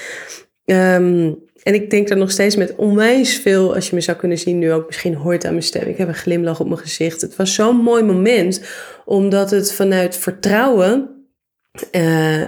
Um, 0.64 1.46
en 1.62 1.74
ik 1.74 1.90
denk 1.90 2.08
er 2.08 2.16
nog 2.16 2.30
steeds 2.30 2.56
met 2.56 2.74
onwijs 2.76 3.36
veel, 3.36 3.74
als 3.74 3.88
je 3.88 3.94
me 3.94 4.00
zou 4.00 4.16
kunnen 4.16 4.38
zien, 4.38 4.58
nu 4.58 4.72
ook 4.72 4.86
misschien 4.86 5.14
hoort 5.14 5.44
aan 5.44 5.50
mijn 5.50 5.62
stem. 5.62 5.88
Ik 5.88 5.96
heb 5.96 6.08
een 6.08 6.14
glimlach 6.14 6.60
op 6.60 6.66
mijn 6.66 6.80
gezicht. 6.80 7.20
Het 7.20 7.36
was 7.36 7.54
zo'n 7.54 7.76
mooi 7.76 8.02
moment, 8.02 8.62
omdat 9.04 9.50
het 9.50 9.72
vanuit 9.72 10.16
vertrouwen 10.16 11.26
uh, 11.92 12.46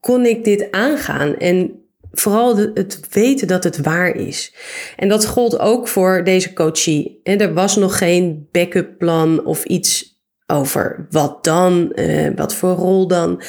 kon 0.00 0.26
ik 0.26 0.44
dit 0.44 0.70
aangaan. 0.70 1.36
En 1.36 1.85
vooral 2.12 2.56
het 2.56 3.00
weten 3.10 3.46
dat 3.46 3.64
het 3.64 3.80
waar 3.80 4.16
is. 4.16 4.54
En 4.96 5.08
dat 5.08 5.26
gold 5.26 5.58
ook 5.58 5.88
voor 5.88 6.24
deze 6.24 6.52
coachie. 6.52 7.20
En 7.22 7.40
er 7.40 7.54
was 7.54 7.76
nog 7.76 7.98
geen 7.98 8.48
backup 8.52 8.98
plan 8.98 9.44
of 9.44 9.64
iets 9.64 10.14
over 10.46 11.06
wat 11.10 11.44
dan, 11.44 11.92
eh, 11.92 12.30
wat 12.36 12.54
voor 12.54 12.72
rol 12.72 13.06
dan. 13.06 13.42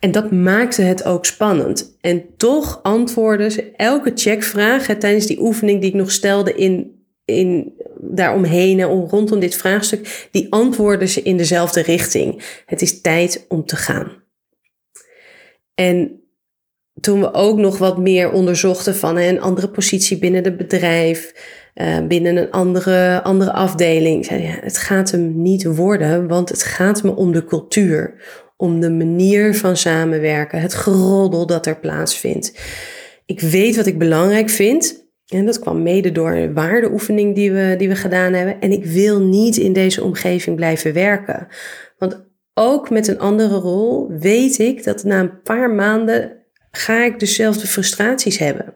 En 0.00 0.12
dat 0.12 0.30
maakte 0.30 0.82
het 0.82 1.04
ook 1.04 1.24
spannend. 1.24 1.96
En 2.00 2.24
toch 2.36 2.80
antwoordde 2.82 3.50
ze 3.50 3.72
elke 3.76 4.12
checkvraag 4.14 4.84
tijdens 4.84 5.26
die 5.26 5.40
oefening 5.40 5.80
die 5.80 5.90
ik 5.90 5.96
nog 5.96 6.10
stelde 6.10 6.54
in 6.54 6.96
in, 7.26 7.74
daaromheen 8.00 8.80
en 8.80 8.86
rondom 8.86 9.40
dit 9.40 9.56
vraagstuk, 9.56 10.28
die 10.30 10.46
antwoorden 10.52 11.08
ze 11.08 11.22
in 11.22 11.36
dezelfde 11.36 11.82
richting. 11.82 12.60
Het 12.66 12.82
is 12.82 13.00
tijd 13.00 13.44
om 13.48 13.64
te 13.64 13.76
gaan. 13.76 14.22
En 15.74 16.20
toen 17.00 17.20
we 17.20 17.34
ook 17.34 17.58
nog 17.58 17.78
wat 17.78 17.98
meer 17.98 18.30
onderzochten 18.30 18.96
van 18.96 19.16
een 19.18 19.40
andere 19.40 19.68
positie 19.68 20.18
binnen 20.18 20.44
het 20.44 20.56
bedrijf, 20.56 21.34
uh, 21.74 22.06
binnen 22.06 22.36
een 22.36 22.50
andere, 22.50 23.22
andere 23.22 23.52
afdeling, 23.52 24.24
zei 24.24 24.42
ja, 24.42 24.58
het 24.60 24.78
gaat 24.78 25.10
hem 25.10 25.42
niet 25.42 25.64
worden, 25.64 26.28
want 26.28 26.48
het 26.48 26.62
gaat 26.62 27.02
me 27.02 27.16
om 27.16 27.32
de 27.32 27.44
cultuur, 27.44 28.14
om 28.56 28.80
de 28.80 28.90
manier 28.90 29.54
van 29.54 29.76
samenwerken, 29.76 30.60
het 30.60 30.74
geroddel 30.74 31.46
dat 31.46 31.66
er 31.66 31.78
plaatsvindt. 31.78 32.60
Ik 33.26 33.40
weet 33.40 33.76
wat 33.76 33.86
ik 33.86 33.98
belangrijk 33.98 34.50
vind. 34.50 35.04
En 35.26 35.46
dat 35.46 35.58
kwam 35.58 35.82
mede 35.82 36.12
door 36.12 36.30
een 36.30 36.54
waardeoefening 36.54 37.34
die 37.34 37.52
we, 37.52 37.74
die 37.78 37.88
we 37.88 37.96
gedaan 37.96 38.32
hebben. 38.32 38.60
En 38.60 38.72
ik 38.72 38.84
wil 38.84 39.20
niet 39.20 39.56
in 39.56 39.72
deze 39.72 40.04
omgeving 40.04 40.56
blijven 40.56 40.92
werken. 40.92 41.46
Want 41.98 42.24
ook 42.54 42.90
met 42.90 43.08
een 43.08 43.18
andere 43.18 43.54
rol 43.54 44.08
weet 44.18 44.58
ik 44.58 44.84
dat 44.84 45.04
na 45.04 45.20
een 45.20 45.42
paar 45.42 45.70
maanden 45.70 46.45
ga 46.76 47.04
ik 47.04 47.18
dezelfde 47.18 47.66
frustraties 47.66 48.38
hebben. 48.38 48.74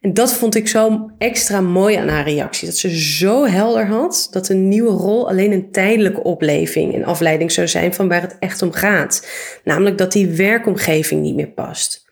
En 0.00 0.14
dat 0.14 0.32
vond 0.32 0.54
ik 0.54 0.68
zo 0.68 1.10
extra 1.18 1.60
mooi 1.60 1.96
aan 1.96 2.08
haar 2.08 2.24
reactie. 2.24 2.68
Dat 2.68 2.76
ze 2.76 3.00
zo 3.00 3.46
helder 3.46 3.86
had 3.86 4.28
dat 4.30 4.48
een 4.48 4.68
nieuwe 4.68 4.90
rol 4.90 5.28
alleen 5.28 5.52
een 5.52 5.70
tijdelijke 5.70 6.22
opleving 6.22 6.94
en 6.94 7.04
afleiding 7.04 7.52
zou 7.52 7.68
zijn 7.68 7.94
van 7.94 8.08
waar 8.08 8.22
het 8.22 8.36
echt 8.38 8.62
om 8.62 8.72
gaat. 8.72 9.28
Namelijk 9.64 9.98
dat 9.98 10.12
die 10.12 10.26
werkomgeving 10.26 11.22
niet 11.22 11.34
meer 11.34 11.50
past. 11.50 12.04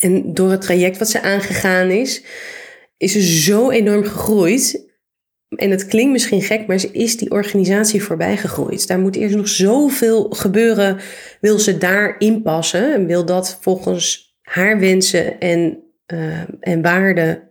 En 0.00 0.34
door 0.34 0.50
het 0.50 0.60
traject 0.60 0.98
wat 0.98 1.08
ze 1.08 1.20
aangegaan 1.20 1.90
is, 1.90 2.22
is 2.96 3.12
ze 3.12 3.22
zo 3.22 3.70
enorm 3.70 4.04
gegroeid. 4.04 4.86
En 5.56 5.70
het 5.70 5.86
klinkt 5.86 6.12
misschien 6.12 6.42
gek, 6.42 6.66
maar 6.66 6.78
ze 6.78 6.90
is 6.92 7.16
die 7.16 7.30
organisatie 7.30 8.02
voorbij 8.02 8.36
gegroeid. 8.36 8.86
Daar 8.86 8.98
moet 8.98 9.16
eerst 9.16 9.36
nog 9.36 9.48
zoveel 9.48 10.30
gebeuren. 10.30 10.98
Wil 11.40 11.58
ze 11.58 11.78
daarin 11.78 12.42
passen 12.42 12.94
en 12.94 13.06
wil 13.06 13.24
dat 13.24 13.58
volgens 13.60 14.36
haar 14.42 14.78
wensen 14.78 15.40
en, 15.40 15.82
uh, 16.12 16.40
en 16.60 16.82
waarden 16.82 17.42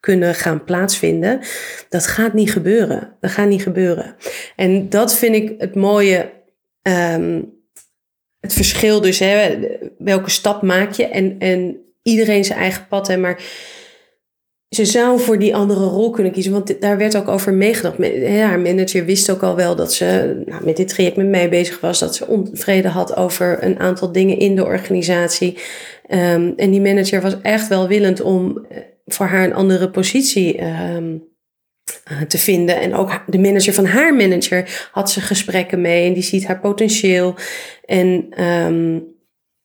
kunnen 0.00 0.34
gaan 0.34 0.64
plaatsvinden. 0.64 1.40
Dat 1.88 2.06
gaat 2.06 2.34
niet 2.34 2.52
gebeuren. 2.52 3.16
Dat 3.20 3.30
gaat 3.30 3.48
niet 3.48 3.62
gebeuren. 3.62 4.16
En 4.56 4.88
dat 4.88 5.14
vind 5.14 5.34
ik 5.34 5.54
het 5.58 5.74
mooie. 5.74 6.30
Um, 6.82 7.58
het 8.40 8.52
verschil 8.52 9.00
dus, 9.00 9.18
hè, 9.18 9.58
welke 9.98 10.30
stap 10.30 10.62
maak 10.62 10.92
je 10.92 11.06
en, 11.06 11.38
en 11.38 11.76
iedereen 12.02 12.44
zijn 12.44 12.58
eigen 12.58 12.86
pad. 12.86 13.08
Hè, 13.08 13.16
maar 13.16 13.42
ze 14.70 14.84
zou 14.84 15.20
voor 15.20 15.38
die 15.38 15.54
andere 15.54 15.84
rol 15.84 16.10
kunnen 16.10 16.32
kiezen, 16.32 16.52
want 16.52 16.80
daar 16.80 16.96
werd 16.96 17.16
ook 17.16 17.28
over 17.28 17.52
meegedacht. 17.52 17.96
Haar 18.28 18.60
manager 18.60 19.04
wist 19.04 19.30
ook 19.30 19.42
al 19.42 19.56
wel 19.56 19.76
dat 19.76 19.92
ze 19.92 20.42
nou, 20.46 20.64
met 20.64 20.76
dit 20.76 20.88
traject 20.88 21.16
met 21.16 21.28
mij 21.28 21.48
bezig 21.48 21.80
was, 21.80 21.98
dat 21.98 22.14
ze 22.14 22.26
onvrede 22.26 22.88
had 22.88 23.16
over 23.16 23.64
een 23.64 23.78
aantal 23.78 24.12
dingen 24.12 24.38
in 24.38 24.56
de 24.56 24.64
organisatie. 24.64 25.58
Um, 26.08 26.52
en 26.56 26.70
die 26.70 26.80
manager 26.80 27.20
was 27.20 27.40
echt 27.42 27.68
wel 27.68 27.88
willend 27.88 28.20
om 28.20 28.66
eh, 28.68 28.78
voor 29.06 29.26
haar 29.26 29.44
een 29.44 29.54
andere 29.54 29.90
positie 29.90 30.62
um, 30.62 31.28
uh, 32.12 32.22
te 32.22 32.38
vinden. 32.38 32.80
En 32.80 32.94
ook 32.94 33.22
de 33.26 33.38
manager 33.38 33.74
van 33.74 33.86
haar 33.86 34.14
manager 34.14 34.88
had 34.92 35.10
ze 35.10 35.20
gesprekken 35.20 35.80
mee 35.80 36.06
en 36.06 36.12
die 36.12 36.22
ziet 36.22 36.46
haar 36.46 36.60
potentieel. 36.60 37.34
En 37.84 38.42
um, 38.44 39.18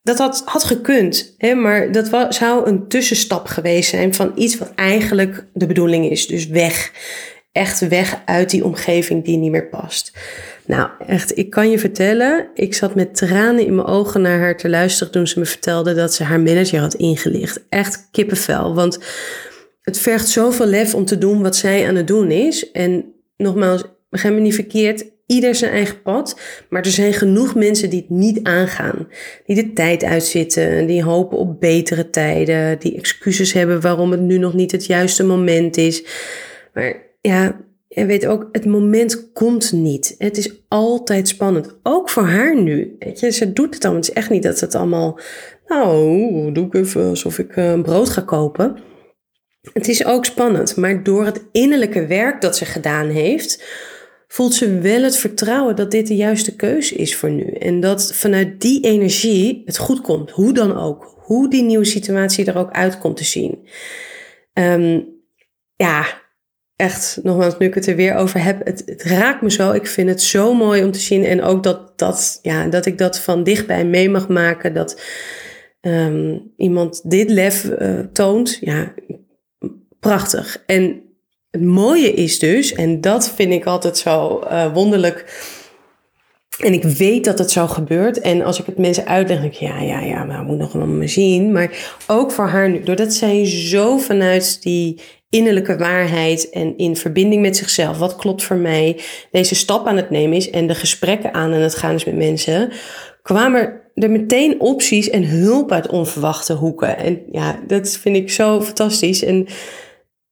dat 0.06 0.18
had, 0.18 0.42
had 0.46 0.64
gekund, 0.64 1.36
hè, 1.38 1.54
maar 1.54 1.92
dat 1.92 2.10
was, 2.10 2.38
zou 2.38 2.68
een 2.68 2.88
tussenstap 2.88 3.48
geweest 3.48 3.90
zijn 3.90 4.14
van 4.14 4.32
iets 4.36 4.58
wat 4.58 4.72
eigenlijk 4.76 5.46
de 5.54 5.66
bedoeling 5.66 6.10
is. 6.10 6.28
Dus 6.28 6.48
weg. 6.48 6.92
Echt 7.52 7.88
weg 7.88 8.22
uit 8.26 8.50
die 8.50 8.66
omgeving 8.66 9.26
die 9.26 9.38
niet 9.38 9.52
meer 9.52 9.68
past. 9.68 10.12
Nou, 10.66 10.90
echt, 11.08 11.38
ik 11.38 11.50
kan 11.50 11.70
je 11.70 11.80
vertellen, 11.80 12.48
ik 12.54 12.74
zat 12.74 12.96
met 12.96 13.16
tranen 13.16 13.66
in 13.66 13.76
mijn 13.76 13.88
ogen 13.88 14.22
naar 14.22 14.40
haar 14.40 14.58
te 14.58 14.70
luisteren 14.70 15.14
toen 15.14 15.28
ze 15.28 15.40
me 15.40 15.46
vertelde 15.46 15.94
dat 15.94 16.14
ze 16.14 16.24
haar 16.24 16.40
manager 16.40 16.80
had 16.80 16.94
ingelicht. 16.94 17.64
Echt 17.70 18.08
kippenvel, 18.12 18.76
want 18.76 19.00
het 19.82 20.00
vergt 20.00 20.28
zoveel 20.28 20.66
lef 20.66 20.96
om 20.96 21.06
te 21.06 21.18
doen 21.18 21.42
wat 21.42 21.56
zij 21.56 21.88
aan 21.88 21.96
het 21.96 22.08
doen 22.08 22.32
is. 22.32 22.72
En 22.72 23.14
nogmaals, 23.38 23.84
begrijp 24.10 24.34
me 24.34 24.42
niet 24.42 24.56
verkeerd, 24.56 25.06
ieder 25.26 25.56
zijn 25.56 25.72
eigen 25.72 26.02
pad. 26.02 26.40
Maar 26.70 26.82
er 26.82 26.92
zijn 26.92 27.14
genoeg 27.14 27.56
mensen 27.56 27.90
die 27.90 28.00
het 28.00 28.10
niet 28.10 28.44
aangaan. 28.44 29.08
Die 29.46 29.56
de 29.56 29.74
tijd 29.74 30.04
uitzitten, 30.04 30.88
die 30.88 31.04
hopen 31.04 31.38
op 31.38 31.60
betere 31.60 32.10
tijden, 32.10 32.80
die 32.80 32.98
excuses 32.98 33.54
hebben 33.54 33.82
waarom 33.82 34.12
het 34.12 34.22
nu 34.22 34.38
nog 34.38 34.54
niet 34.54 34.72
het 34.72 34.86
juiste 34.86 35.24
moment 35.24 35.78
is. 35.78 36.06
Maar 36.74 36.96
ja, 37.22 37.60
je 37.88 38.06
weet 38.06 38.26
ook, 38.26 38.50
het 38.52 38.66
moment 38.66 39.32
komt 39.34 39.72
niet. 39.72 40.16
Het 40.18 40.38
is 40.38 40.64
altijd 40.68 41.28
spannend. 41.28 41.78
Ook 41.84 42.10
voor 42.10 42.24
haar 42.24 42.62
nu. 42.62 42.96
Weet 43.00 43.20
je, 43.20 43.32
ze 43.32 43.54
doet 43.54 43.74
het 43.74 43.82
dan. 43.82 43.96
Het 43.96 44.10
is 44.10 44.14
echt 44.14 44.30
niet 44.30 44.44
dat 44.44 44.60
het 44.60 44.76
allemaal, 44.76 45.20
nou, 45.68 46.52
doe 46.52 46.66
ik 46.66 46.74
even 46.74 47.10
alsof 47.10 47.40
ik 47.40 47.56
een 47.56 47.84
brood 47.84 48.10
ga 48.10 48.22
kopen. 48.22 48.78
Het 49.74 49.88
is 49.88 50.06
ook 50.06 50.26
spannend, 50.26 50.76
maar 50.76 51.04
door 51.04 51.26
het 51.26 51.46
innerlijke 51.52 52.06
werk 52.06 52.42
dat 52.42 52.58
ze 52.58 52.66
gedaan 52.66 53.10
heeft, 53.10 53.64
voelt 54.28 54.54
ze 54.54 54.80
wel 54.80 55.04
het 55.04 55.18
vertrouwen 55.18 55.76
dat 55.76 55.92
dit 55.92 56.08
de 56.08 56.16
juiste 56.16 56.56
keuze 56.56 56.96
is 56.96 57.16
voor 57.16 57.32
nu. 57.32 57.52
En 57.52 57.80
dat 57.80 58.14
vanuit 58.14 58.62
die 58.62 58.84
energie 58.84 59.62
het 59.66 59.78
goed 59.78 60.02
komt, 60.02 60.32
hoe 60.32 60.54
dan 60.54 60.78
ook. 60.78 61.14
Hoe 61.18 61.50
die 61.50 61.64
nieuwe 61.64 61.86
situatie 61.86 62.46
er 62.46 62.58
ook 62.58 62.72
uit 62.72 62.98
komt 62.98 63.18
te 63.18 63.24
zien. 63.24 63.68
Um, 64.54 65.14
ja, 65.76 66.22
echt, 66.76 67.20
nogmaals, 67.24 67.58
nu 67.58 67.66
ik 67.66 67.74
het 67.74 67.88
er 67.88 67.96
weer 67.96 68.16
over 68.16 68.44
heb, 68.44 68.66
het, 68.66 68.84
raakt 68.98 69.42
me 69.42 69.52
zo. 69.52 69.72
Ik 69.72 69.88
vind 69.88 70.10
het 70.10 70.22
zo 70.22 70.54
mooi 70.54 70.84
om 70.84 70.92
te 70.92 71.00
zien. 71.00 71.24
En 71.24 71.42
ook 71.42 71.64
dat, 71.64 72.00
dat, 72.00 72.40
ja, 72.42 72.68
dat 72.68 72.86
ik 72.86 72.98
dat 72.98 73.20
van 73.20 73.44
dichtbij 73.44 73.86
mee 73.86 74.10
mag 74.10 74.28
maken. 74.28 74.74
Dat 74.74 75.02
um, 75.82 76.52
iemand 76.58 77.10
dit 77.10 77.30
lef 77.30 77.64
uh, 77.64 78.00
toont. 78.00 78.58
Ja, 78.62 78.94
prachtig. 80.00 80.64
En 80.66 81.05
het 81.56 81.64
mooie 81.64 82.14
is 82.14 82.40
dus, 82.40 82.74
en 82.74 83.02
dat 83.02 83.34
vind 83.36 83.54
ik 83.54 83.66
altijd 83.66 83.98
zo 83.98 84.44
uh, 84.44 84.74
wonderlijk. 84.74 85.44
En 86.60 86.74
ik 86.74 86.84
weet 86.84 87.26
dat 87.26 87.40
het 87.40 87.52
zo 87.52 87.68
gebeurt. 87.68 88.20
En 88.20 88.42
als 88.42 88.60
ik 88.60 88.66
het 88.66 88.78
mensen 88.78 89.08
uitleg, 89.08 89.40
denk 89.40 89.54
ik, 89.54 89.60
ja, 89.60 89.82
ja, 89.82 90.00
ja, 90.00 90.24
maar 90.24 90.46
we 90.46 90.56
moeten 90.56 90.80
nog 90.80 90.88
maar 90.88 91.10
zien. 91.10 91.52
Maar 91.52 91.72
ook 92.08 92.32
voor 92.32 92.48
haar 92.48 92.70
nu, 92.70 92.84
doordat 92.84 93.14
zij 93.14 93.46
zo 93.46 93.98
vanuit 93.98 94.62
die 94.62 95.02
innerlijke 95.30 95.78
waarheid 95.78 96.50
en 96.50 96.78
in 96.78 96.96
verbinding 96.96 97.42
met 97.42 97.58
zichzelf, 97.58 97.98
wat 97.98 98.16
klopt 98.16 98.44
voor 98.44 98.58
mij, 98.58 99.00
deze 99.32 99.56
stap 99.56 99.88
aan 99.88 99.96
het 99.96 100.10
nemen 100.10 100.38
is 100.38 100.50
en 100.50 100.68
de 100.68 100.76
gesprekken 100.76 101.34
aan 101.34 101.52
en 101.52 101.62
het 101.62 101.76
gaan 101.76 101.96
is 101.96 102.06
met 102.06 102.16
mensen, 102.16 102.72
kwamen 103.22 103.82
er 103.94 104.12
meteen 104.12 104.60
opties 104.60 105.10
en 105.10 105.24
hulp 105.24 105.72
uit 105.72 105.88
onverwachte 105.88 106.54
hoeken. 106.54 106.98
En 106.98 107.22
ja, 107.32 107.60
dat 107.68 107.90
vind 107.90 108.16
ik 108.16 108.32
zo 108.32 108.62
fantastisch. 108.62 109.24
En 109.24 109.48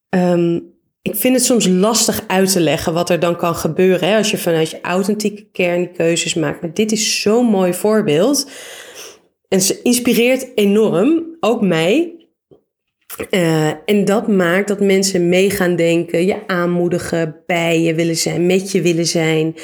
um, 0.10 0.73
ik 1.04 1.16
vind 1.16 1.36
het 1.36 1.46
soms 1.46 1.68
lastig 1.68 2.24
uit 2.28 2.52
te 2.52 2.60
leggen 2.60 2.94
wat 2.94 3.10
er 3.10 3.20
dan 3.20 3.38
kan 3.38 3.56
gebeuren 3.56 4.10
hè, 4.10 4.18
als 4.18 4.32
je 4.32 4.38
vanuit 4.38 4.70
je 4.70 4.82
authentieke 4.82 5.48
kern 5.52 5.92
keuzes 5.94 6.34
maakt. 6.34 6.62
Maar 6.62 6.74
dit 6.74 6.92
is 6.92 7.22
zo'n 7.22 7.46
mooi 7.46 7.74
voorbeeld. 7.74 8.50
En 9.48 9.62
ze 9.62 9.82
inspireert 9.82 10.48
enorm, 10.56 11.38
ook 11.40 11.62
mij. 11.62 12.16
Uh, 13.30 13.68
en 13.86 14.06
dat 14.06 14.28
maakt 14.28 14.68
dat 14.68 14.80
mensen 14.80 15.30
mee 15.30 15.50
gaan 15.50 15.76
denken, 15.76 16.26
je 16.26 16.48
aanmoedigen, 16.48 17.44
bij 17.46 17.82
je 17.82 17.94
willen 17.94 18.18
zijn, 18.18 18.46
met 18.46 18.72
je 18.72 18.82
willen 18.82 19.08
zijn, 19.08 19.56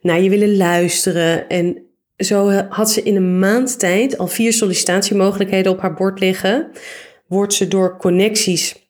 naar 0.00 0.20
je 0.20 0.30
willen 0.30 0.56
luisteren. 0.56 1.48
En 1.48 1.82
zo 2.16 2.50
had 2.50 2.90
ze 2.90 3.02
in 3.02 3.16
een 3.16 3.38
maand 3.38 3.78
tijd 3.78 4.18
al 4.18 4.26
vier 4.26 4.52
sollicitatiemogelijkheden 4.52 5.72
op 5.72 5.80
haar 5.80 5.94
bord 5.94 6.20
liggen. 6.20 6.70
Wordt 7.26 7.54
ze 7.54 7.68
door 7.68 7.96
connecties 7.96 8.85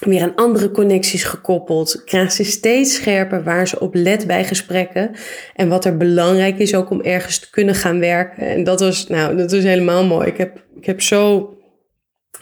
weer 0.00 0.22
aan 0.22 0.34
andere 0.34 0.70
connecties 0.70 1.24
gekoppeld. 1.24 2.04
Krijgt 2.04 2.34
ze 2.34 2.44
steeds 2.44 2.94
scherper 2.94 3.42
waar 3.42 3.68
ze 3.68 3.80
op 3.80 3.94
let 3.94 4.26
bij 4.26 4.44
gesprekken. 4.44 5.10
En 5.54 5.68
wat 5.68 5.84
er 5.84 5.96
belangrijk 5.96 6.58
is 6.58 6.74
ook 6.74 6.90
om 6.90 7.00
ergens 7.00 7.38
te 7.38 7.50
kunnen 7.50 7.74
gaan 7.74 7.98
werken. 7.98 8.46
En 8.46 8.64
dat 8.64 8.80
was, 8.80 9.06
nou, 9.06 9.36
dat 9.36 9.52
was 9.52 9.62
helemaal 9.62 10.04
mooi. 10.04 10.28
Ik 10.28 10.36
heb, 10.36 10.64
ik 10.76 10.86
heb 10.86 11.02
zo 11.02 11.54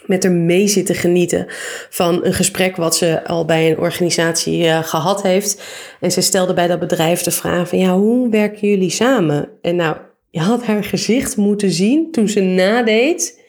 met 0.05 0.23
haar 0.23 0.33
mee 0.33 0.67
zitten 0.67 0.95
genieten 0.95 1.45
van 1.89 2.25
een 2.25 2.33
gesprek 2.33 2.75
wat 2.75 2.95
ze 2.95 3.25
al 3.25 3.45
bij 3.45 3.69
een 3.69 3.77
organisatie 3.77 4.63
uh, 4.63 4.83
gehad 4.83 5.21
heeft. 5.21 5.63
En 5.99 6.11
ze 6.11 6.21
stelde 6.21 6.53
bij 6.53 6.67
dat 6.67 6.79
bedrijf 6.79 7.21
de 7.21 7.31
vraag 7.31 7.69
van, 7.69 7.79
ja, 7.79 7.97
hoe 7.97 8.29
werken 8.29 8.67
jullie 8.69 8.89
samen? 8.89 9.49
En 9.61 9.75
nou, 9.75 9.97
je 10.29 10.39
had 10.39 10.63
haar 10.63 10.83
gezicht 10.83 11.37
moeten 11.37 11.71
zien 11.71 12.11
toen 12.11 12.27
ze 12.29 12.41
nadeed 12.41 13.39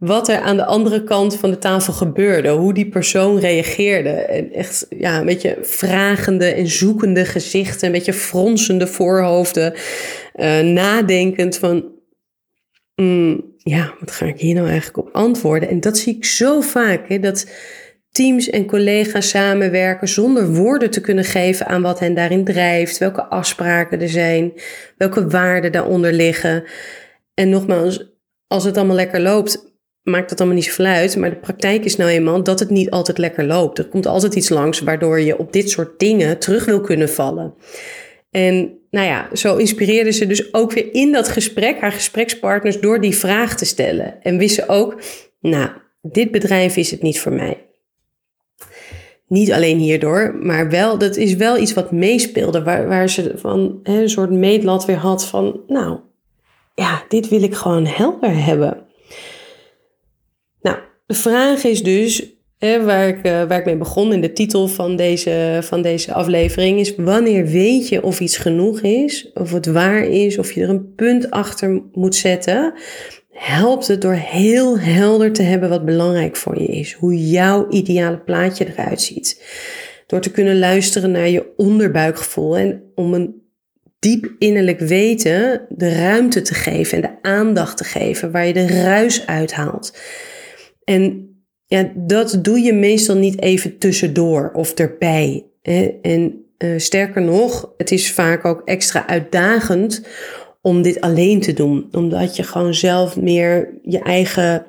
wat 0.00 0.28
er 0.28 0.38
aan 0.38 0.56
de 0.56 0.64
andere 0.64 1.04
kant 1.04 1.36
van 1.36 1.50
de 1.50 1.58
tafel 1.58 1.92
gebeurde, 1.92 2.48
hoe 2.48 2.74
die 2.74 2.88
persoon 2.88 3.38
reageerde. 3.38 4.08
En 4.08 4.52
echt 4.52 4.86
ja, 4.88 5.18
een 5.18 5.26
beetje 5.26 5.58
vragende 5.62 6.44
en 6.44 6.66
zoekende 6.66 7.24
gezichten, 7.24 7.86
een 7.86 7.92
beetje 7.92 8.12
fronsende 8.12 8.86
voorhoofden, 8.86 9.74
uh, 10.34 10.60
nadenkend 10.60 11.58
van, 11.58 11.84
mm, 12.94 13.44
ja, 13.56 13.94
wat 13.98 14.10
ga 14.10 14.26
ik 14.26 14.40
hier 14.40 14.54
nou 14.54 14.68
eigenlijk 14.68 14.98
op 14.98 15.14
antwoorden? 15.14 15.68
En 15.68 15.80
dat 15.80 15.98
zie 15.98 16.16
ik 16.16 16.24
zo 16.24 16.60
vaak, 16.60 17.08
hè, 17.08 17.18
dat 17.18 17.50
teams 18.10 18.50
en 18.50 18.66
collega's 18.66 19.28
samenwerken 19.28 20.08
zonder 20.08 20.54
woorden 20.54 20.90
te 20.90 21.00
kunnen 21.00 21.24
geven 21.24 21.66
aan 21.66 21.82
wat 21.82 21.98
hen 21.98 22.14
daarin 22.14 22.44
drijft, 22.44 22.98
welke 22.98 23.24
afspraken 23.24 24.00
er 24.00 24.08
zijn, 24.08 24.52
welke 24.96 25.28
waarden 25.28 25.72
daaronder 25.72 26.12
liggen. 26.12 26.64
En 27.34 27.48
nogmaals, 27.48 28.14
als 28.46 28.64
het 28.64 28.76
allemaal 28.76 28.96
lekker 28.96 29.20
loopt, 29.20 29.69
maakt 30.02 30.28
dat 30.28 30.38
allemaal 30.38 30.56
niet 30.56 30.66
zoveel 30.66 30.84
uit. 30.84 31.16
Maar 31.16 31.30
de 31.30 31.36
praktijk 31.36 31.84
is 31.84 31.96
nou 31.96 32.10
eenmaal 32.10 32.42
dat 32.42 32.60
het 32.60 32.70
niet 32.70 32.90
altijd 32.90 33.18
lekker 33.18 33.44
loopt. 33.44 33.78
Er 33.78 33.88
komt 33.88 34.06
altijd 34.06 34.34
iets 34.34 34.48
langs 34.48 34.80
waardoor 34.80 35.20
je 35.20 35.38
op 35.38 35.52
dit 35.52 35.70
soort 35.70 35.98
dingen 35.98 36.38
terug 36.38 36.64
wil 36.64 36.80
kunnen 36.80 37.08
vallen. 37.08 37.54
En 38.30 38.78
nou 38.90 39.06
ja, 39.06 39.28
zo 39.32 39.56
inspireerde 39.56 40.10
ze 40.10 40.26
dus 40.26 40.54
ook 40.54 40.72
weer 40.72 40.94
in 40.94 41.12
dat 41.12 41.28
gesprek 41.28 41.80
haar 41.80 41.92
gesprekspartners 41.92 42.80
door 42.80 43.00
die 43.00 43.16
vraag 43.16 43.56
te 43.56 43.64
stellen. 43.64 44.22
En 44.22 44.38
wist 44.38 44.54
ze 44.54 44.68
ook, 44.68 45.02
nou, 45.40 45.70
dit 46.02 46.30
bedrijf 46.30 46.76
is 46.76 46.90
het 46.90 47.02
niet 47.02 47.20
voor 47.20 47.32
mij. 47.32 47.64
Niet 49.26 49.52
alleen 49.52 49.78
hierdoor, 49.78 50.34
maar 50.40 50.70
wel, 50.70 50.98
dat 50.98 51.16
is 51.16 51.34
wel 51.34 51.58
iets 51.58 51.74
wat 51.74 51.92
meespeelde, 51.92 52.62
waar, 52.62 52.88
waar 52.88 53.08
ze 53.08 53.32
van 53.36 53.80
hè, 53.82 54.00
een 54.00 54.10
soort 54.10 54.30
meetlat 54.30 54.84
weer 54.84 54.96
had 54.96 55.26
van, 55.26 55.60
nou, 55.66 55.98
ja, 56.74 57.02
dit 57.08 57.28
wil 57.28 57.42
ik 57.42 57.54
gewoon 57.54 57.86
helder 57.86 58.44
hebben. 58.44 58.86
De 61.10 61.16
vraag 61.16 61.64
is 61.64 61.82
dus, 61.82 62.24
waar, 62.58 63.08
ik, 63.08 63.22
eh, 63.22 63.44
waar 63.44 63.58
ik 63.58 63.64
mee 63.64 63.76
begon 63.76 64.12
in 64.12 64.20
de 64.20 64.32
titel 64.32 64.68
van 64.68 64.96
deze, 64.96 65.58
van 65.62 65.82
deze 65.82 66.12
aflevering, 66.12 66.78
is 66.78 66.94
wanneer 66.96 67.46
weet 67.46 67.88
je 67.88 68.02
of 68.02 68.20
iets 68.20 68.36
genoeg 68.36 68.80
is, 68.80 69.30
of 69.34 69.52
het 69.52 69.66
waar 69.66 70.04
is, 70.04 70.38
of 70.38 70.52
je 70.52 70.62
er 70.62 70.68
een 70.68 70.94
punt 70.94 71.30
achter 71.30 71.82
moet 71.92 72.14
zetten 72.14 72.74
helpt 73.32 73.86
het 73.86 74.00
door 74.00 74.14
heel 74.14 74.78
helder 74.78 75.32
te 75.32 75.42
hebben 75.42 75.68
wat 75.68 75.84
belangrijk 75.84 76.36
voor 76.36 76.60
je 76.60 76.66
is. 76.66 76.92
Hoe 76.92 77.28
jouw 77.28 77.68
ideale 77.70 78.18
plaatje 78.18 78.66
eruit 78.66 79.00
ziet. 79.00 79.42
Door 80.06 80.20
te 80.20 80.30
kunnen 80.30 80.58
luisteren 80.58 81.10
naar 81.10 81.28
je 81.28 81.52
onderbuikgevoel 81.56 82.56
en 82.56 82.82
om 82.94 83.14
een 83.14 83.42
diep 83.98 84.34
innerlijk 84.38 84.80
weten 84.80 85.66
de 85.68 85.94
ruimte 85.94 86.42
te 86.42 86.54
geven 86.54 87.02
en 87.02 87.10
de 87.22 87.28
aandacht 87.28 87.76
te 87.76 87.84
geven 87.84 88.30
waar 88.30 88.46
je 88.46 88.52
de 88.52 88.66
ruis 88.66 89.26
uithaalt. 89.26 89.92
En 90.84 91.28
ja, 91.66 91.92
dat 91.94 92.38
doe 92.42 92.60
je 92.60 92.72
meestal 92.72 93.16
niet 93.16 93.42
even 93.42 93.78
tussendoor 93.78 94.50
of 94.54 94.72
erbij. 94.72 95.46
Hè? 95.62 95.98
En 96.02 96.44
uh, 96.58 96.78
sterker 96.78 97.22
nog, 97.22 97.72
het 97.76 97.90
is 97.90 98.12
vaak 98.12 98.44
ook 98.44 98.62
extra 98.64 99.06
uitdagend 99.06 100.06
om 100.62 100.82
dit 100.82 101.00
alleen 101.00 101.40
te 101.40 101.52
doen. 101.52 101.88
Omdat 101.92 102.36
je 102.36 102.42
gewoon 102.42 102.74
zelf 102.74 103.16
meer 103.16 103.78
je 103.82 103.98
eigen 103.98 104.66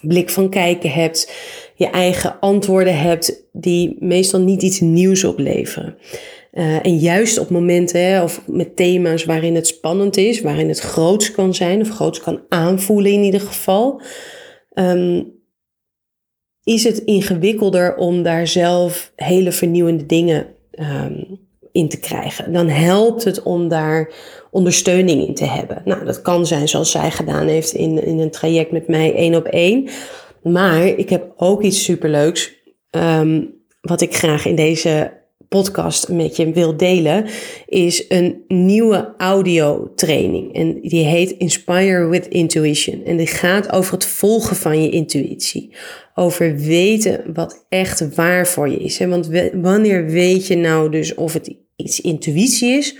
blik 0.00 0.30
van 0.30 0.50
kijken 0.50 0.90
hebt, 0.90 1.32
je 1.74 1.86
eigen 1.86 2.40
antwoorden 2.40 2.98
hebt, 2.98 3.46
die 3.52 3.96
meestal 4.00 4.40
niet 4.40 4.62
iets 4.62 4.80
nieuws 4.80 5.24
opleveren. 5.24 5.96
Uh, 6.52 6.86
en 6.86 6.98
juist 6.98 7.38
op 7.38 7.50
momenten 7.50 8.04
hè, 8.04 8.22
of 8.22 8.42
met 8.46 8.76
thema's 8.76 9.24
waarin 9.24 9.54
het 9.54 9.66
spannend 9.66 10.16
is, 10.16 10.40
waarin 10.40 10.68
het 10.68 10.80
groots 10.80 11.30
kan 11.30 11.54
zijn 11.54 11.80
of 11.80 11.88
groots 11.88 12.20
kan 12.20 12.40
aanvoelen 12.48 13.12
in 13.12 13.22
ieder 13.22 13.40
geval, 13.40 14.00
um, 14.74 15.32
is 16.64 16.84
het 16.84 16.98
ingewikkelder 16.98 17.96
om 17.96 18.22
daar 18.22 18.46
zelf 18.46 19.12
hele 19.16 19.52
vernieuwende 19.52 20.06
dingen 20.06 20.46
um, 20.70 21.38
in 21.72 21.88
te 21.88 22.00
krijgen. 22.00 22.52
Dan 22.52 22.68
helpt 22.68 23.24
het 23.24 23.42
om 23.42 23.68
daar 23.68 24.12
ondersteuning 24.50 25.26
in 25.26 25.34
te 25.34 25.44
hebben. 25.44 25.82
Nou, 25.84 26.04
dat 26.04 26.22
kan 26.22 26.46
zijn 26.46 26.68
zoals 26.68 26.90
zij 26.90 27.10
gedaan 27.10 27.46
heeft 27.46 27.72
in, 27.72 28.04
in 28.04 28.18
een 28.18 28.30
traject 28.30 28.72
met 28.72 28.88
mij 28.88 29.14
één 29.14 29.34
op 29.34 29.44
één. 29.44 29.88
Maar 30.42 30.86
ik 30.86 31.10
heb 31.10 31.32
ook 31.36 31.62
iets 31.62 31.84
superleuks 31.84 32.52
um, 32.90 33.54
wat 33.80 34.00
ik 34.00 34.14
graag 34.14 34.46
in 34.46 34.54
deze 34.54 35.12
podcast 35.54 36.08
met 36.08 36.36
je 36.36 36.52
wil 36.52 36.76
delen, 36.76 37.26
is 37.66 38.04
een 38.08 38.44
nieuwe 38.48 39.14
audiotraining. 39.18 40.54
En 40.54 40.80
die 40.80 41.04
heet 41.04 41.30
Inspire 41.30 42.06
with 42.06 42.26
Intuition. 42.26 43.04
En 43.04 43.16
die 43.16 43.26
gaat 43.26 43.72
over 43.72 43.92
het 43.92 44.04
volgen 44.04 44.56
van 44.56 44.82
je 44.82 44.90
intuïtie. 44.90 45.74
Over 46.14 46.56
weten 46.56 47.32
wat 47.34 47.66
echt 47.68 48.14
waar 48.14 48.46
voor 48.46 48.68
je 48.68 48.76
is. 48.76 48.98
Want 48.98 49.28
wanneer 49.52 50.06
weet 50.06 50.46
je 50.46 50.56
nou 50.56 50.90
dus 50.90 51.14
of 51.14 51.32
het 51.32 51.54
iets 51.76 52.00
intuïtie 52.00 52.70
is 52.70 52.96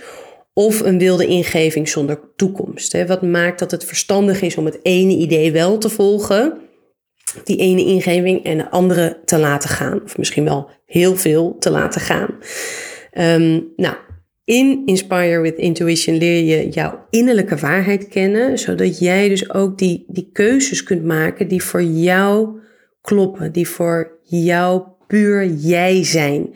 of 0.53 0.79
een 0.79 0.99
wilde 0.99 1.27
ingeving 1.27 1.89
zonder 1.89 2.19
toekomst. 2.35 3.05
Wat 3.07 3.21
maakt 3.21 3.59
dat 3.59 3.71
het 3.71 3.85
verstandig 3.85 4.41
is 4.41 4.57
om 4.57 4.65
het 4.65 4.79
ene 4.81 5.13
idee 5.13 5.51
wel 5.51 5.77
te 5.77 5.89
volgen, 5.89 6.64
die 7.43 7.57
ene 7.57 7.85
ingeving, 7.85 8.43
en 8.43 8.57
de 8.57 8.69
andere 8.69 9.19
te 9.25 9.37
laten 9.37 9.69
gaan. 9.69 10.03
Of 10.03 10.17
misschien 10.17 10.43
wel 10.43 10.69
heel 10.85 11.15
veel 11.15 11.55
te 11.59 11.69
laten 11.69 12.01
gaan. 12.01 12.29
Um, 13.17 13.67
nou, 13.75 13.95
in 14.43 14.81
Inspire 14.85 15.39
with 15.39 15.57
Intuition 15.57 16.17
leer 16.17 16.43
je 16.43 16.69
jouw 16.69 17.05
innerlijke 17.09 17.55
waarheid 17.55 18.07
kennen, 18.07 18.57
zodat 18.57 18.99
jij 18.99 19.29
dus 19.29 19.53
ook 19.53 19.77
die, 19.77 20.05
die 20.07 20.29
keuzes 20.33 20.83
kunt 20.83 21.03
maken 21.03 21.47
die 21.47 21.63
voor 21.63 21.83
jou 21.83 22.59
kloppen, 23.01 23.51
die 23.51 23.67
voor 23.67 24.11
jou 24.23 24.81
puur 25.07 25.45
jij 25.45 26.03
zijn. 26.03 26.49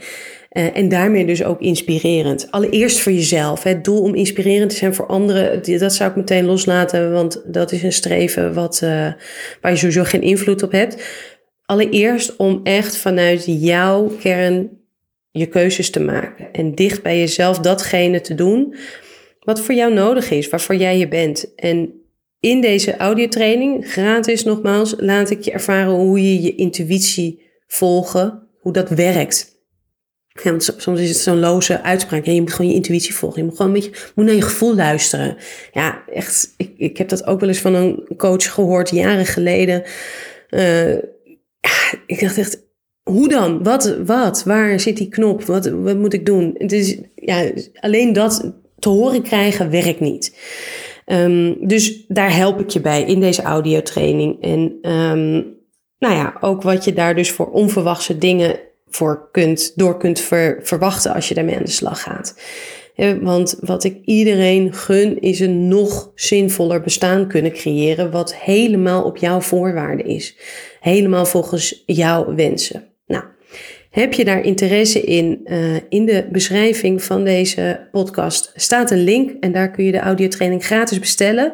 Uh, 0.51 0.77
en 0.77 0.89
daarmee 0.89 1.25
dus 1.25 1.43
ook 1.43 1.62
inspirerend. 1.62 2.51
Allereerst 2.51 2.99
voor 2.99 3.12
jezelf. 3.12 3.63
Het 3.63 3.83
doel 3.83 4.01
om 4.01 4.15
inspirerend 4.15 4.69
te 4.69 4.75
zijn 4.75 4.93
voor 4.93 5.07
anderen, 5.07 5.79
dat 5.79 5.93
zou 5.93 6.09
ik 6.09 6.15
meteen 6.15 6.45
loslaten, 6.45 7.12
want 7.12 7.41
dat 7.45 7.71
is 7.71 7.83
een 7.83 7.93
streven 7.93 8.53
wat, 8.53 8.81
uh, 8.83 8.89
waar 9.62 9.71
je 9.71 9.77
sowieso 9.77 10.03
geen 10.03 10.21
invloed 10.21 10.63
op 10.63 10.71
hebt. 10.71 11.03
Allereerst 11.65 12.35
om 12.35 12.59
echt 12.63 12.97
vanuit 12.97 13.43
jouw 13.45 14.12
kern 14.19 14.69
je 15.31 15.45
keuzes 15.45 15.89
te 15.89 15.99
maken. 15.99 16.51
En 16.51 16.75
dicht 16.75 17.03
bij 17.03 17.19
jezelf 17.19 17.59
datgene 17.59 18.21
te 18.21 18.35
doen 18.35 18.75
wat 19.39 19.62
voor 19.62 19.75
jou 19.75 19.93
nodig 19.93 20.31
is, 20.31 20.49
waarvoor 20.49 20.75
jij 20.75 20.97
je 20.97 21.07
bent. 21.07 21.55
En 21.55 21.93
in 22.39 22.62
deze 22.62 22.97
audiotraining, 22.97 23.91
gratis 23.91 24.43
nogmaals, 24.43 24.93
laat 24.97 25.29
ik 25.29 25.41
je 25.41 25.51
ervaren 25.51 25.93
hoe 25.93 26.23
je 26.23 26.41
je 26.41 26.55
intuïtie 26.55 27.41
volgen, 27.67 28.47
hoe 28.59 28.73
dat 28.73 28.89
werkt. 28.89 29.48
Soms 30.78 30.99
is 30.99 31.10
het 31.10 31.17
zo'n 31.17 31.39
loze 31.39 31.82
uitspraak. 31.82 32.25
Ja, 32.25 32.32
je 32.32 32.41
moet 32.41 32.54
gewoon 32.54 32.71
je 32.71 32.78
intuïtie 32.78 33.15
volgen. 33.15 33.39
Je 33.39 33.47
moet 33.47 33.58
gewoon 33.58 33.75
een 33.75 33.82
beetje 33.82 34.12
moet 34.15 34.25
naar 34.25 34.36
je 34.36 34.41
gevoel 34.41 34.75
luisteren. 34.75 35.38
Ja, 35.71 36.04
echt. 36.13 36.54
Ik, 36.58 36.73
ik 36.78 36.97
heb 36.97 37.10
dat 37.10 37.25
ook 37.25 37.39
wel 37.39 37.49
eens 37.49 37.60
van 37.60 37.73
een 37.73 38.08
coach 38.17 38.54
gehoord 38.54 38.89
jaren 38.89 39.25
geleden. 39.25 39.84
Uh, 40.49 40.93
ik 42.06 42.19
dacht 42.19 42.38
echt, 42.38 42.67
hoe 43.04 43.28
dan? 43.28 43.63
Wat, 43.63 43.97
wat? 44.06 44.43
Waar 44.43 44.80
zit 44.80 44.97
die 44.97 45.10
knop? 45.10 45.43
Wat, 45.43 45.65
wat 45.65 45.97
moet 45.97 46.13
ik 46.13 46.25
doen? 46.25 46.56
Het 46.58 46.71
is, 46.71 46.97
ja, 47.15 47.52
alleen 47.73 48.13
dat 48.13 48.54
te 48.80 48.89
horen 48.89 49.21
krijgen 49.21 49.69
werkt 49.69 49.99
niet. 49.99 50.38
Um, 51.06 51.67
dus 51.67 52.06
daar 52.08 52.36
help 52.36 52.60
ik 52.60 52.69
je 52.69 52.82
bij 52.82 53.04
in 53.04 53.19
deze 53.19 53.41
audiotraining. 53.41 54.41
En 54.41 54.91
um, 54.91 55.58
nou 55.99 56.15
ja, 56.15 56.38
ook 56.39 56.62
wat 56.62 56.84
je 56.84 56.93
daar 56.93 57.15
dus 57.15 57.32
voor 57.32 57.52
onverwachte 57.52 58.17
dingen 58.17 58.60
voor 58.89 59.30
kunt, 59.32 59.71
door 59.75 59.97
kunt 59.97 60.19
ver, 60.19 60.60
verwachten 60.62 61.13
als 61.13 61.28
je 61.28 61.34
daarmee 61.34 61.58
aan 61.58 61.63
de 61.63 61.69
slag 61.69 62.02
gaat. 62.02 62.36
Want 63.21 63.56
wat 63.60 63.84
ik 63.84 64.02
iedereen 64.06 64.73
gun, 64.73 65.21
is 65.21 65.39
een 65.39 65.67
nog 65.67 66.12
zinvoller 66.15 66.82
bestaan 66.82 67.28
kunnen 67.28 67.52
creëren, 67.52 68.12
wat 68.12 68.36
helemaal 68.36 69.04
op 69.04 69.17
jouw 69.17 69.41
voorwaarden 69.41 70.06
is. 70.06 70.38
Helemaal 70.80 71.25
volgens 71.25 71.84
jouw 71.86 72.36
wensen. 72.36 72.88
Nou, 73.06 73.23
heb 73.89 74.13
je 74.13 74.25
daar 74.25 74.41
interesse 74.41 75.02
in? 75.02 75.41
Uh, 75.45 75.75
in 75.89 76.06
de 76.06 76.28
beschrijving 76.32 77.04
van 77.04 77.23
deze 77.23 77.88
podcast 77.91 78.52
staat 78.56 78.91
een 78.91 79.04
link 79.04 79.32
en 79.39 79.52
daar 79.52 79.71
kun 79.71 79.84
je 79.84 79.91
de 79.91 79.99
audiotraining 79.99 80.65
gratis 80.65 80.99
bestellen. 80.99 81.54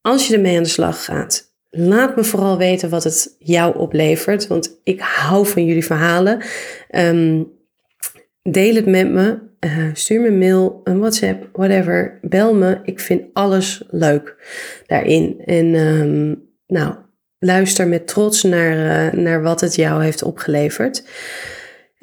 Als 0.00 0.26
je 0.26 0.34
ermee 0.34 0.56
aan 0.56 0.62
de 0.62 0.68
slag 0.68 1.04
gaat, 1.04 1.53
Laat 1.76 2.16
me 2.16 2.24
vooral 2.24 2.58
weten 2.58 2.88
wat 2.88 3.04
het 3.04 3.36
jou 3.38 3.78
oplevert, 3.78 4.46
want 4.46 4.80
ik 4.82 5.00
hou 5.00 5.46
van 5.46 5.64
jullie 5.64 5.84
verhalen. 5.84 6.42
Um, 6.90 7.52
deel 8.42 8.74
het 8.74 8.86
met 8.86 9.10
me. 9.10 9.38
Uh, 9.60 9.88
stuur 9.92 10.20
me 10.20 10.26
een 10.26 10.38
mail, 10.38 10.80
een 10.84 10.98
WhatsApp, 10.98 11.48
whatever. 11.52 12.18
Bel 12.22 12.54
me. 12.54 12.78
Ik 12.82 13.00
vind 13.00 13.22
alles 13.32 13.84
leuk 13.90 14.36
daarin. 14.86 15.42
En 15.44 15.74
um, 15.74 16.42
nou, 16.66 16.94
luister 17.38 17.88
met 17.88 18.06
trots 18.06 18.42
naar, 18.42 19.12
uh, 19.12 19.20
naar 19.20 19.42
wat 19.42 19.60
het 19.60 19.74
jou 19.74 20.02
heeft 20.02 20.22
opgeleverd. 20.22 21.04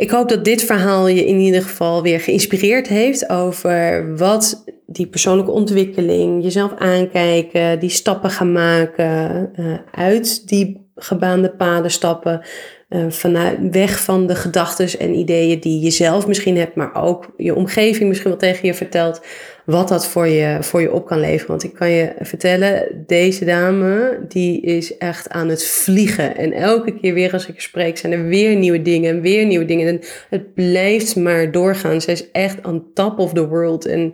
Ik 0.02 0.12
hoop 0.12 0.30
dat 0.30 0.46
dit 0.46 0.64
verhaal 0.64 1.08
je 1.08 1.26
in 1.26 1.38
ieder 1.38 1.62
geval 1.62 2.02
weer 2.02 2.20
geïnspireerd 2.20 2.88
heeft 2.88 3.30
over 3.30 4.06
wat 4.18 4.64
die 4.86 5.08
persoonlijke 5.08 5.52
ontwikkeling, 5.52 6.44
jezelf 6.44 6.74
aankijken, 6.78 7.80
die 7.80 7.90
stappen 7.90 8.30
gaan 8.30 8.52
maken, 8.52 9.50
uh, 9.56 9.74
uit 9.92 10.48
die 10.48 10.90
gebaande 10.96 11.50
paden 11.50 11.92
stappen, 11.92 12.42
uh, 12.90 13.06
vanuit 13.10 13.58
weg 13.72 14.04
van 14.04 14.28
de 14.28 14.36
gedachten 14.36 15.00
en 15.00 15.14
ideeën 15.16 15.60
die 15.60 15.82
je 15.82 15.92
zelf 15.92 16.28
misschien 16.28 16.58
hebt, 16.58 16.76
maar 16.76 16.96
ook 16.96 17.34
je 17.38 17.56
omgeving 17.56 18.08
misschien 18.08 18.30
wel 18.30 18.40
tegen 18.40 18.68
je 18.68 18.74
vertelt 18.74 19.22
wat 19.66 19.88
dat 19.88 20.08
voor 20.08 20.28
je, 20.28 20.58
voor 20.62 20.82
je 20.82 20.94
op 20.94 21.06
kan 21.06 21.20
leveren. 21.20 21.48
Want 21.48 21.64
ik 21.64 21.74
kan 21.74 21.90
je 21.90 22.14
vertellen, 22.20 23.04
deze 23.08 23.46
dame, 23.46 24.20
die 24.28 24.62
is 24.62 24.98
echt 24.98 25.30
aan 25.30 25.50
het 25.50 25.66
vliegen. 25.66 26.38
En 26.38 26.54
elke 26.54 27.00
keer 27.00 27.14
weer 27.14 27.34
als 27.34 27.48
ik 27.48 27.62
spreek, 27.62 27.98
zijn 27.98 28.14
er 28.14 28.26
weer 28.26 28.56
nieuwe 28.56 28.82
dingen 28.82 29.16
en 29.16 29.22
weer 29.22 29.46
nieuwe 29.46 29.66
dingen. 29.66 29.88
En 29.88 30.00
het 30.30 30.54
blijft 30.54 31.16
maar 31.16 31.52
doorgaan. 31.52 32.02
Ze 32.02 32.12
is 32.12 32.32
echt 32.32 32.68
on 32.68 32.86
top 32.94 33.20
of 33.20 33.34
the 33.34 33.48
world. 33.48 33.86
En 33.86 34.14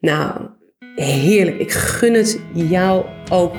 nou, 0.00 0.40
heerlijk. 0.94 1.58
Ik 1.58 1.72
gun 1.72 2.14
het 2.14 2.40
jou 2.52 3.04
ook, 3.30 3.54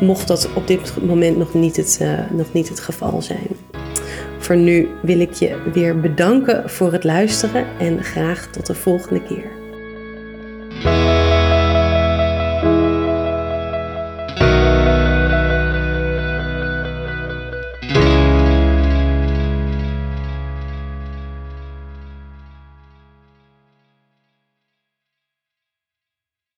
mocht 0.00 0.28
dat 0.28 0.48
op 0.54 0.66
dit 0.66 0.92
moment 1.02 1.36
nog 1.36 1.54
niet 1.54 1.76
het, 1.76 1.98
uh, 2.02 2.30
nog 2.30 2.52
niet 2.52 2.68
het 2.68 2.80
geval 2.80 3.22
zijn. 3.22 3.46
Voor 4.38 4.56
nu 4.56 4.88
wil 5.02 5.20
ik 5.20 5.32
je 5.32 5.70
weer 5.72 6.00
bedanken 6.00 6.70
voor 6.70 6.92
het 6.92 7.04
luisteren 7.04 7.66
en 7.78 8.04
graag 8.04 8.46
tot 8.46 8.66
de 8.66 8.74
volgende 8.74 9.22
keer. 9.22 9.53
Thank 10.82 11.08
you. 11.08 11.13